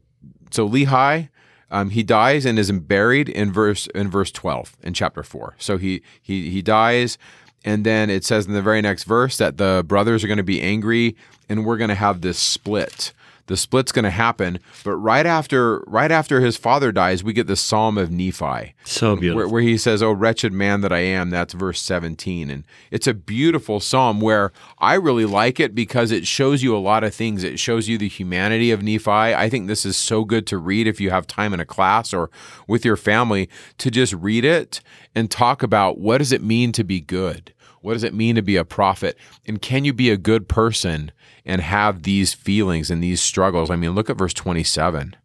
[0.50, 1.28] so Lehi,
[1.70, 5.76] um, he dies and is buried in verse in verse 12 in chapter 4 so
[5.76, 7.18] he he he dies
[7.64, 10.44] and then it says in the very next verse that the brothers are going to
[10.44, 11.16] be angry
[11.48, 13.12] and we're going to have this split
[13.46, 14.58] the split's going to happen.
[14.84, 18.74] But right after right after his father dies, we get the Psalm of Nephi.
[18.84, 19.36] So beautiful.
[19.36, 23.06] Where, where, he says, "Oh wretched man that I am." That's verse 17, and it's
[23.06, 27.14] a beautiful psalm where I really like it because it shows you a lot of
[27.14, 27.44] things.
[27.44, 29.10] It shows you the humanity of Nephi.
[29.10, 32.12] I think this is so good to read if you have time in a class
[32.12, 32.30] or
[32.66, 34.80] with your family to just read it
[35.14, 37.52] and talk about what does it mean to be good.
[37.80, 39.16] What does it mean to be a prophet?
[39.46, 41.12] And can you be a good person
[41.46, 43.70] and have these feelings and these struggles.
[43.70, 45.16] I mean, look at verse 27.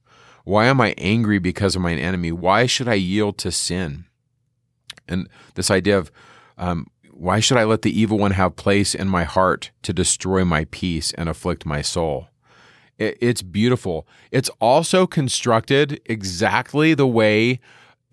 [0.44, 2.32] Why am I angry because of my enemy?
[2.32, 4.06] Why should I yield to sin?
[5.08, 6.12] And this idea of
[6.58, 10.46] um, why should I let the evil one have place in my heart to destroy
[10.46, 12.28] my peace and afflict my soul?
[13.04, 14.08] it's beautiful.
[14.30, 17.60] It's also constructed exactly the way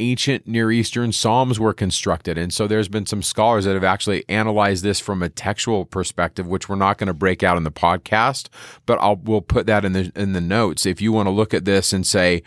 [0.00, 2.38] ancient Near Eastern Psalms were constructed.
[2.38, 6.46] And so there's been some scholars that have actually analyzed this from a textual perspective,
[6.46, 8.48] which we're not going to break out in the podcast,
[8.86, 10.86] but I'll we'll put that in the in the notes.
[10.86, 12.42] If you want to look at this and say,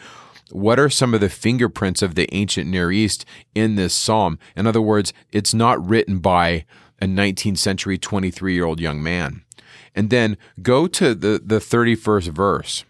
[0.52, 3.26] what are some of the fingerprints of the ancient Near East
[3.56, 4.40] in this psalm?
[4.56, 6.66] In other words, it's not written by
[7.02, 9.44] a 19th century 23 year old young man.
[9.96, 12.86] And then go to the, the 31st verse.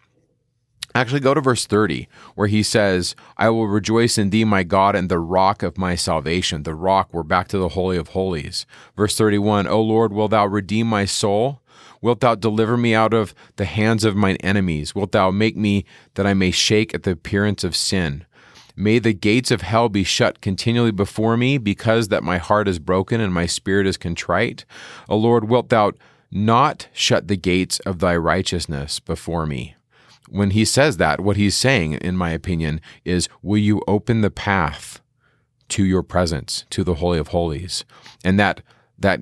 [0.94, 4.94] Actually, go to verse 30, where he says, I will rejoice in thee, my God,
[4.94, 6.64] and the rock of my salvation.
[6.64, 8.66] The rock, we're back to the Holy of Holies.
[8.98, 11.62] Verse 31, O Lord, wilt thou redeem my soul?
[12.02, 14.94] Wilt thou deliver me out of the hands of mine enemies?
[14.94, 15.86] Wilt thou make me
[16.16, 18.26] that I may shake at the appearance of sin?
[18.76, 22.80] May the gates of hell be shut continually before me, because that my heart is
[22.80, 24.66] broken and my spirit is contrite.
[25.08, 25.94] O Lord, wilt thou
[26.32, 29.76] not shut the gates of thy righteousness before me?
[30.32, 34.32] When he says that, what he's saying, in my opinion, is will you open the
[34.32, 35.02] path
[35.70, 37.84] to your presence, to the Holy of Holies?
[38.24, 38.62] And that
[38.98, 39.20] that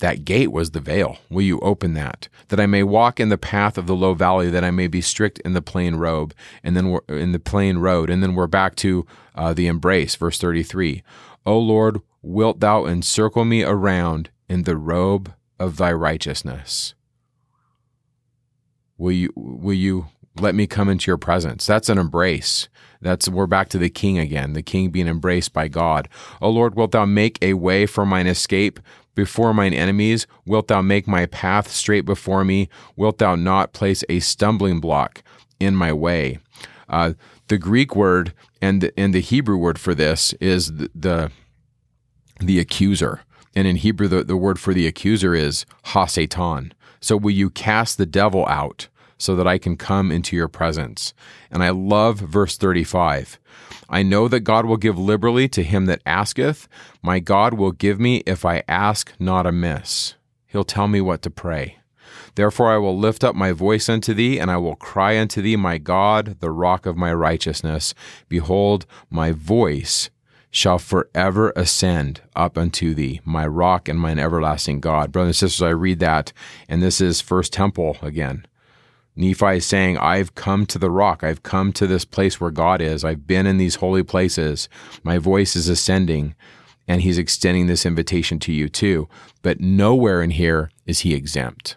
[0.00, 1.18] that gate was the veil.
[1.28, 2.28] Will you open that?
[2.48, 5.00] That I may walk in the path of the low valley, that I may be
[5.00, 6.34] strict in the plain robe,
[6.64, 8.10] and then we're in the plain road.
[8.10, 11.02] And then we're back to uh, the embrace, verse 33.
[11.46, 16.94] O Lord, wilt thou encircle me around in the robe of thy righteousness?
[19.00, 21.66] Will you will you let me come into your presence?
[21.66, 22.68] That's an embrace.
[23.00, 26.06] That's we're back to the king again, the king being embraced by God.
[26.42, 28.78] O Lord, wilt thou make a way for mine escape
[29.14, 30.26] before mine enemies?
[30.44, 32.68] Wilt thou make my path straight before me?
[32.94, 35.22] Wilt thou not place a stumbling block
[35.58, 36.38] in my way?
[36.86, 37.14] Uh,
[37.48, 41.32] the Greek word and the, and the Hebrew word for this is the, the,
[42.38, 43.22] the accuser.
[43.56, 46.74] And in Hebrew, the, the word for the accuser is ha satan.
[47.00, 48.88] So will you cast the devil out
[49.18, 51.14] so that I can come into your presence?
[51.50, 53.38] And I love verse 35.
[53.88, 56.68] I know that God will give liberally to him that asketh.
[57.02, 60.14] My God will give me if I ask not amiss.
[60.46, 61.78] He'll tell me what to pray.
[62.34, 65.56] Therefore I will lift up my voice unto thee, and I will cry unto thee,
[65.56, 67.94] my God, the rock of my righteousness.
[68.28, 70.10] Behold, my voice
[70.50, 75.12] shall forever ascend up unto thee, my rock and mine everlasting God.
[75.12, 76.32] Brothers and sisters, I read that,
[76.68, 78.46] and this is First Temple again.
[79.16, 81.22] Nephi is saying, I've come to the rock.
[81.22, 83.04] I've come to this place where God is.
[83.04, 84.68] I've been in these holy places.
[85.02, 86.34] My voice is ascending,
[86.88, 89.08] and he's extending this invitation to you too.
[89.42, 91.76] But nowhere in here is he exempt.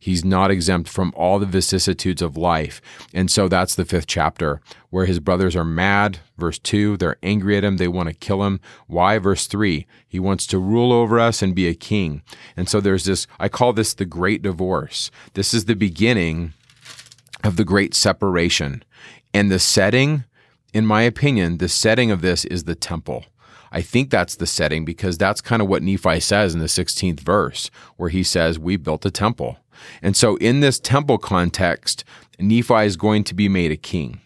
[0.00, 2.80] He's not exempt from all the vicissitudes of life.
[3.12, 6.20] And so that's the fifth chapter where his brothers are mad.
[6.38, 7.76] Verse two, they're angry at him.
[7.76, 8.60] They want to kill him.
[8.86, 9.18] Why?
[9.18, 12.22] Verse three, he wants to rule over us and be a king.
[12.56, 15.10] And so there's this, I call this the great divorce.
[15.34, 16.54] This is the beginning
[17.44, 18.82] of the great separation.
[19.34, 20.24] And the setting,
[20.72, 23.26] in my opinion, the setting of this is the temple.
[23.72, 27.20] I think that's the setting because that's kind of what Nephi says in the 16th
[27.20, 29.58] verse, where he says, We built a temple.
[30.02, 32.04] And so, in this temple context,
[32.38, 34.20] Nephi is going to be made a king.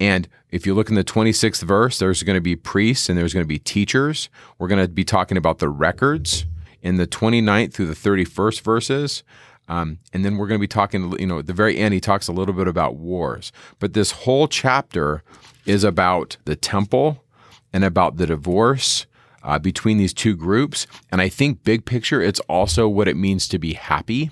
[0.00, 3.32] And if you look in the 26th verse, there's going to be priests and there's
[3.32, 4.28] going to be teachers.
[4.58, 6.46] We're going to be talking about the records
[6.82, 9.24] in the 29th through the 31st verses.
[9.68, 12.00] Um, and then we're going to be talking, you know, at the very end, he
[12.00, 13.50] talks a little bit about wars.
[13.78, 15.22] But this whole chapter
[15.64, 17.24] is about the temple
[17.72, 19.06] and about the divorce
[19.42, 20.86] uh, between these two groups.
[21.10, 24.30] And I think, big picture, it's also what it means to be happy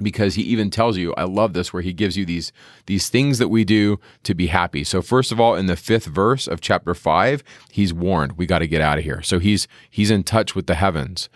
[0.00, 2.52] because he even tells you i love this where he gives you these
[2.86, 4.84] these things that we do to be happy.
[4.84, 8.60] So first of all in the fifth verse of chapter 5 he's warned we got
[8.60, 9.22] to get out of here.
[9.22, 11.28] So he's he's in touch with the heavens.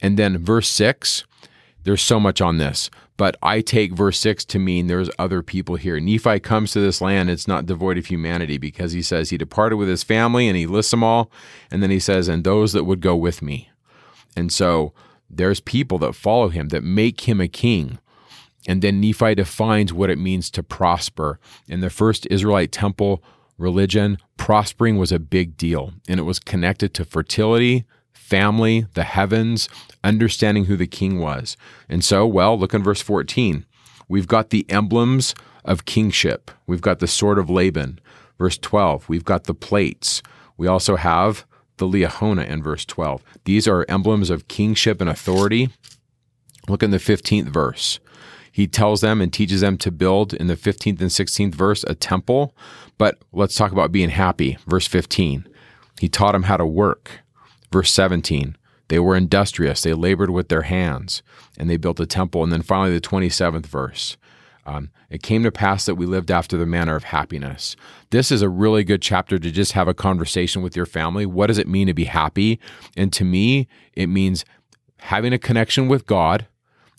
[0.00, 1.24] And then verse 6
[1.84, 5.76] there's so much on this but i take verse 6 to mean there's other people
[5.76, 6.00] here.
[6.00, 9.76] Nephi comes to this land it's not devoid of humanity because he says he departed
[9.76, 11.30] with his family and he lists them all.
[11.70, 13.70] And then he says and those that would go with me.
[14.36, 14.92] And so
[15.30, 17.98] there's people that follow him that make him a king.
[18.66, 21.38] And then Nephi defines what it means to prosper.
[21.68, 23.22] In the first Israelite temple
[23.56, 29.68] religion, prospering was a big deal, and it was connected to fertility, family, the heavens,
[30.04, 31.56] understanding who the king was.
[31.88, 33.64] And so, well, look in verse 14.
[34.08, 36.50] We've got the emblems of kingship.
[36.66, 38.00] We've got the sword of Laban.
[38.38, 40.22] Verse 12, we've got the plates.
[40.56, 41.44] We also have
[41.78, 43.22] the Liahona in verse 12.
[43.44, 45.70] These are emblems of kingship and authority.
[46.68, 47.98] Look in the 15th verse.
[48.52, 51.94] He tells them and teaches them to build in the 15th and 16th verse a
[51.94, 52.54] temple.
[52.98, 54.58] But let's talk about being happy.
[54.66, 55.46] Verse 15.
[56.00, 57.20] He taught them how to work.
[57.72, 58.56] Verse 17.
[58.88, 59.82] They were industrious.
[59.82, 61.22] They labored with their hands
[61.56, 62.42] and they built a temple.
[62.42, 64.16] And then finally, the 27th verse.
[64.68, 67.74] Um, it came to pass that we lived after the manner of happiness.
[68.10, 71.24] This is a really good chapter to just have a conversation with your family.
[71.24, 72.60] What does it mean to be happy?
[72.94, 74.44] And to me, it means
[74.98, 76.46] having a connection with God,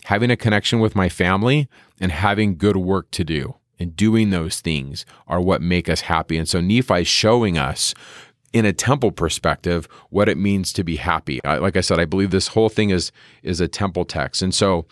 [0.04, 1.68] having a connection with my family,
[2.00, 3.54] and having good work to do.
[3.78, 6.36] And doing those things are what make us happy.
[6.36, 7.94] And so Nephi is showing us
[8.52, 11.42] in a temple perspective what it means to be happy.
[11.44, 13.12] I, like I said, I believe this whole thing is
[13.42, 14.42] is a temple text.
[14.42, 14.86] And so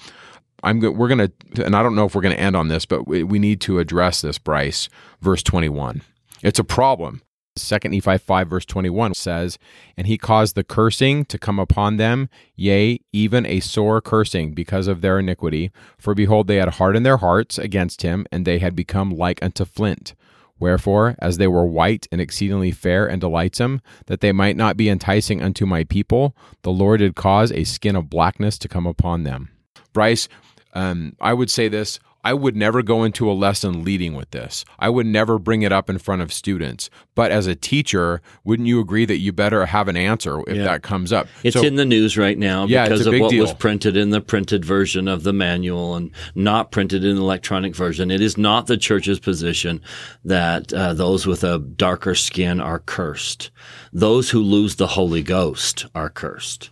[0.63, 2.69] I'm go- we're going to and I don't know if we're going to end on
[2.69, 4.89] this, but we, we need to address this Bryce
[5.21, 6.03] verse 21.
[6.43, 7.23] It's a problem.
[7.57, 9.59] Second Nephi 5 verse 21 says,
[9.97, 14.87] And he caused the cursing to come upon them, yea, even a sore cursing because
[14.87, 15.73] of their iniquity.
[15.99, 19.65] For behold, they had hardened their hearts against him, and they had become like unto
[19.65, 20.15] flint.
[20.61, 24.89] Wherefore, as they were white and exceedingly fair and delightsome, that they might not be
[24.89, 29.23] enticing unto my people, the Lord did cause a skin of blackness to come upon
[29.23, 29.51] them.
[29.93, 30.29] Bryce,
[30.75, 34.65] um, I would say this I would never go into a lesson leading with this.
[34.79, 36.91] I would never bring it up in front of students.
[37.15, 40.65] But as a teacher, wouldn't you agree that you better have an answer if Yeah.
[40.65, 41.29] that comes up?
[41.45, 44.21] It's So- in the news right now Yeah, because of what was printed in the
[44.21, 48.11] printed version of the manual and not printed in the electronic version.
[48.11, 49.81] It is not the church's position
[50.25, 53.51] that uh, those with a darker skin are cursed.
[53.93, 56.71] Those who lose the Holy Ghost are cursed.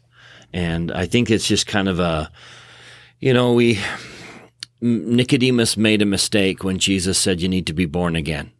[0.53, 2.31] And I think it's just kind of a,
[3.19, 3.79] you know, we,
[4.81, 8.53] Nicodemus made a mistake when Jesus said you need to be born again.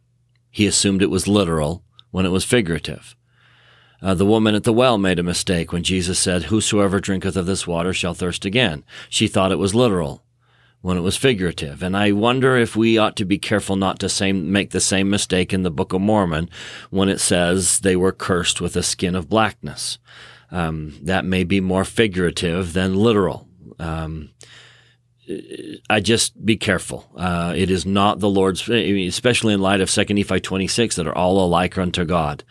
[0.49, 3.15] He assumed it was literal when it was figurative.
[4.01, 7.45] Uh, the woman at the well made a mistake when Jesus said, Whosoever drinketh of
[7.45, 8.83] this water shall thirst again.
[9.09, 10.23] She thought it was literal
[10.81, 11.81] when it was figurative.
[11.81, 15.09] And I wonder if we ought to be careful not to same, make the same
[15.09, 16.49] mistake in the Book of Mormon
[16.91, 19.97] when it says they were cursed with a skin of blackness.
[20.51, 23.46] Um, that may be more figurative than literal.
[23.79, 24.29] Um,
[25.89, 27.05] I just be careful.
[27.15, 31.17] Uh, it is not the Lord's, especially in light of Second Nephi 26, that are
[31.17, 32.43] all alike unto God.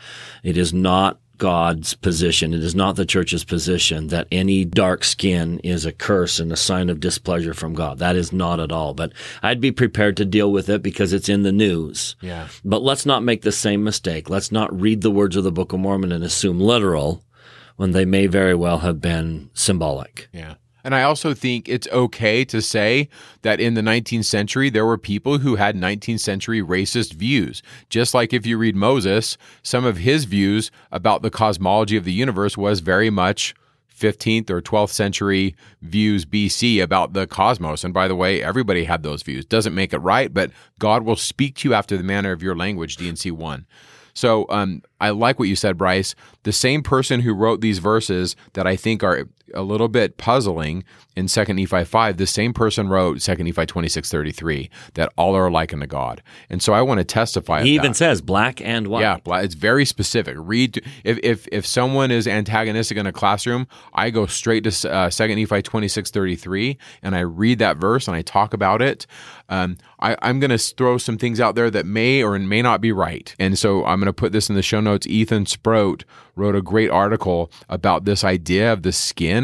[0.43, 2.55] It is not God's position.
[2.55, 6.57] It is not the church's position that any dark skin is a curse and a
[6.57, 7.99] sign of displeasure from God.
[7.99, 8.95] That is not at all.
[8.95, 9.12] But
[9.43, 12.16] I'd be prepared to deal with it because it's in the news.
[12.20, 12.49] Yeah.
[12.64, 14.31] But let's not make the same mistake.
[14.31, 17.22] Let's not read the words of the Book of Mormon and assume literal
[17.77, 20.29] when they may very well have been symbolic.
[20.33, 20.55] Yeah.
[20.87, 23.09] And I also think it's okay to say
[23.43, 27.61] that in the 19th century, there were people who had 19th century racist views.
[27.91, 32.12] Just like if you read Moses, some of his views about the cosmology of the
[32.12, 33.53] universe was very much
[33.99, 37.82] 15th or 12th century views BC about the cosmos.
[37.82, 39.45] And by the way, everybody had those views.
[39.45, 42.55] Doesn't make it right, but God will speak to you after the manner of your
[42.55, 43.66] language, D&C 1.
[44.14, 46.14] So um, I like what you said, Bryce.
[46.45, 50.85] The same person who wrote these verses that I think are a little bit puzzling
[51.17, 55.47] in Second Nephi 5, the same person wrote Second Nephi 26 33, that all are
[55.47, 56.23] alike unto God.
[56.51, 57.63] And so I want to testify.
[57.63, 57.97] He even that.
[57.97, 59.01] says black and white.
[59.01, 60.37] Yeah, bla- it's very specific.
[60.39, 65.09] Read if if if someone is antagonistic in a classroom, I go straight to uh,
[65.09, 68.83] Second Nephi twenty six thirty three, and I read that verse and I talk about
[68.83, 69.07] it.
[69.49, 72.81] Um, I, I'm going to throw some things out there that may or may not
[72.81, 75.07] be right, and so I'm going to put this in the show notes.
[75.07, 76.05] Ethan Sproat
[76.35, 79.36] wrote a great article about this idea of the skin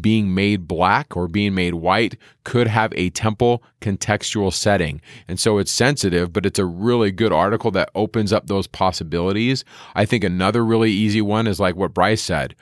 [0.00, 5.00] being made black or being made white could have a temple contextual setting.
[5.28, 9.64] And so it's sensitive, but it's a really good article that opens up those possibilities.
[9.94, 12.54] I think another really easy one is like what Bryce said.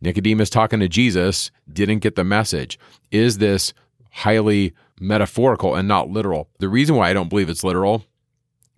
[0.00, 2.78] Nicodemus talking to Jesus didn't get the message.
[3.10, 3.74] Is this
[4.10, 6.48] highly metaphorical and not literal.
[6.58, 8.04] The reason why I don't believe it's literal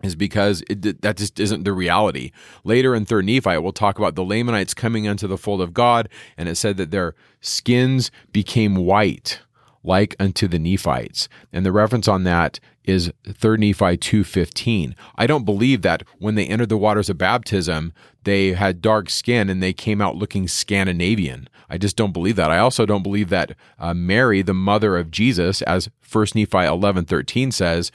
[0.02, 2.32] is because it, that just isn't the reality.
[2.64, 6.08] Later in 3rd Nephi, we'll talk about the Lamanites coming into the fold of God,
[6.36, 9.40] and it said that their skins became white
[9.84, 11.28] like unto the Nephites.
[11.52, 14.94] And the reference on that is 3 Nephi 2:15.
[15.16, 17.92] I don't believe that when they entered the waters of baptism,
[18.24, 21.48] they had dark skin and they came out looking Scandinavian.
[21.68, 22.50] I just don't believe that.
[22.50, 27.52] I also don't believe that uh, Mary, the mother of Jesus, as 1 Nephi 11:13
[27.52, 27.90] says,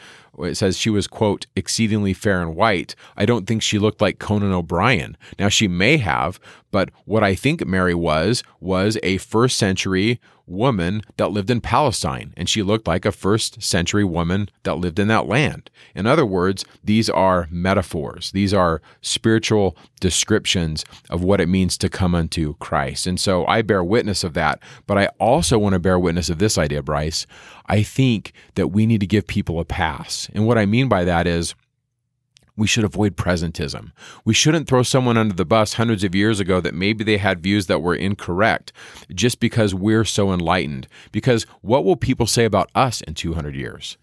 [0.46, 2.96] it says she was quote exceedingly fair and white.
[3.16, 5.18] I don't think she looked like Conan O'Brien.
[5.40, 6.40] Now she may have,
[6.72, 12.34] but what I think Mary was was a first century woman that lived in Palestine,
[12.38, 15.70] and she looked like a first century woman that lived in that land.
[15.94, 21.90] In other words, these are metaphors, these are spiritual descriptions of what it means to
[21.90, 23.08] come unto Christ.
[23.08, 26.40] And so I bear witness of that, but I also want to bear witness of
[26.40, 27.26] this idea, Bryce.
[27.66, 30.30] I think that we need to give people a pass.
[30.34, 31.56] And what I mean by that is,
[32.58, 33.92] we should avoid presentism.
[34.26, 37.44] We shouldn't throw someone under the bus hundreds of years ago that maybe they had
[37.44, 38.74] views that were incorrect
[39.14, 40.88] just because we're so enlightened.
[41.12, 43.98] Because what will people say about us in 200 years?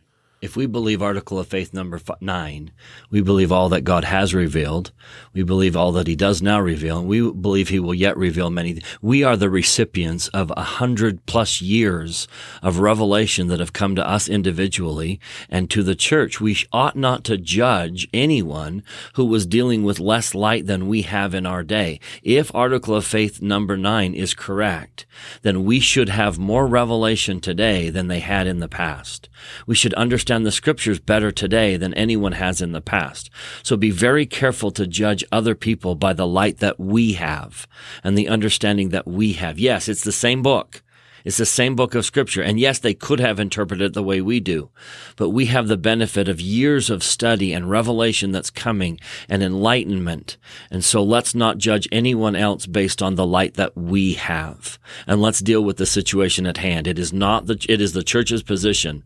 [0.44, 2.70] If we believe Article of Faith number nine,
[3.08, 4.92] we believe all that God has revealed.
[5.32, 8.50] We believe all that He does now reveal, and we believe He will yet reveal
[8.50, 8.82] many.
[9.00, 12.28] We are the recipients of a hundred plus years
[12.62, 15.18] of revelation that have come to us individually
[15.48, 16.42] and to the church.
[16.42, 18.82] We ought not to judge anyone
[19.14, 22.00] who was dealing with less light than we have in our day.
[22.22, 25.06] If Article of Faith number nine is correct,
[25.40, 29.30] then we should have more revelation today than they had in the past.
[29.66, 33.31] We should understand understand the scriptures better today than anyone has in the past.
[33.62, 37.66] So be very careful to judge other people by the light that we have
[38.02, 39.59] and the understanding that we have.
[39.59, 40.82] Yes, it's the same book.
[41.24, 42.43] It's the same book of scripture.
[42.43, 44.69] And yes, they could have interpreted it the way we do,
[45.16, 50.36] but we have the benefit of years of study and revelation that's coming and enlightenment.
[50.70, 54.78] And so let's not judge anyone else based on the light that we have.
[55.06, 56.86] And let's deal with the situation at hand.
[56.86, 59.02] It is not the, it is the church's position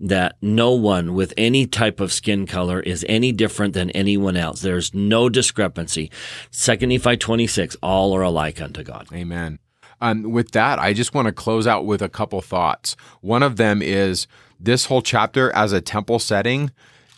[0.00, 4.62] that no one with any type of skin color is any different than anyone else.
[4.62, 6.10] There's no discrepancy.
[6.50, 9.06] Second Nephi 26, all are alike unto God.
[9.12, 9.58] Amen.
[10.00, 12.96] Um, with that, I just want to close out with a couple thoughts.
[13.20, 14.26] One of them is
[14.58, 16.70] this whole chapter as a temple setting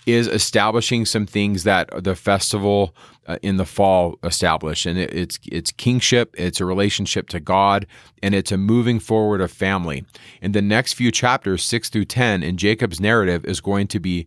[0.05, 2.95] is establishing some things that the festival
[3.27, 7.87] uh, in the fall established, and it, it's it's kingship, it's a relationship to God,
[8.23, 10.05] and it's a moving forward of family.
[10.41, 14.27] In the next few chapters, six through ten, in Jacob's narrative is going to be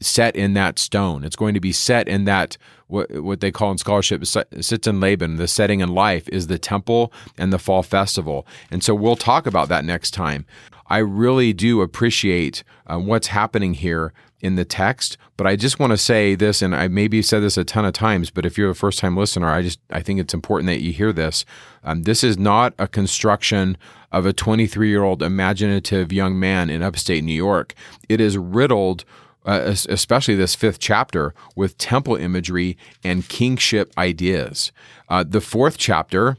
[0.00, 1.24] set in that stone.
[1.24, 2.56] It's going to be set in that
[2.88, 5.36] what what they call in scholarship Sitz im Leben.
[5.36, 9.46] The setting in life is the temple and the fall festival, and so we'll talk
[9.46, 10.46] about that next time.
[10.88, 15.92] I really do appreciate uh, what's happening here in the text, but I just want
[15.92, 18.70] to say this, and I maybe said this a ton of times, but if you're
[18.70, 21.44] a first time listener, I just I think it's important that you hear this.
[21.84, 23.76] Um, this is not a construction
[24.12, 27.74] of a 23 year old imaginative young man in upstate New York.
[28.08, 29.04] It is riddled
[29.46, 34.70] uh, especially this fifth chapter, with temple imagery and kingship ideas.
[35.08, 36.36] Uh, the fourth chapter,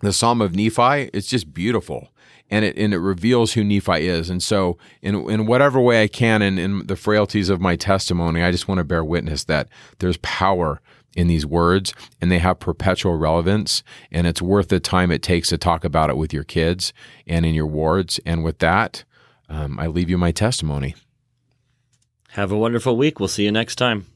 [0.00, 2.08] the Psalm of Nephi, it's just beautiful.
[2.50, 4.30] And it, and it reveals who Nephi is.
[4.30, 8.42] And so, in, in whatever way I can, in, in the frailties of my testimony,
[8.42, 9.68] I just want to bear witness that
[9.98, 10.80] there's power
[11.14, 13.82] in these words and they have perpetual relevance.
[14.10, 16.92] And it's worth the time it takes to talk about it with your kids
[17.26, 18.20] and in your wards.
[18.24, 19.04] And with that,
[19.48, 20.94] um, I leave you my testimony.
[22.30, 23.18] Have a wonderful week.
[23.18, 24.06] We'll see you next time.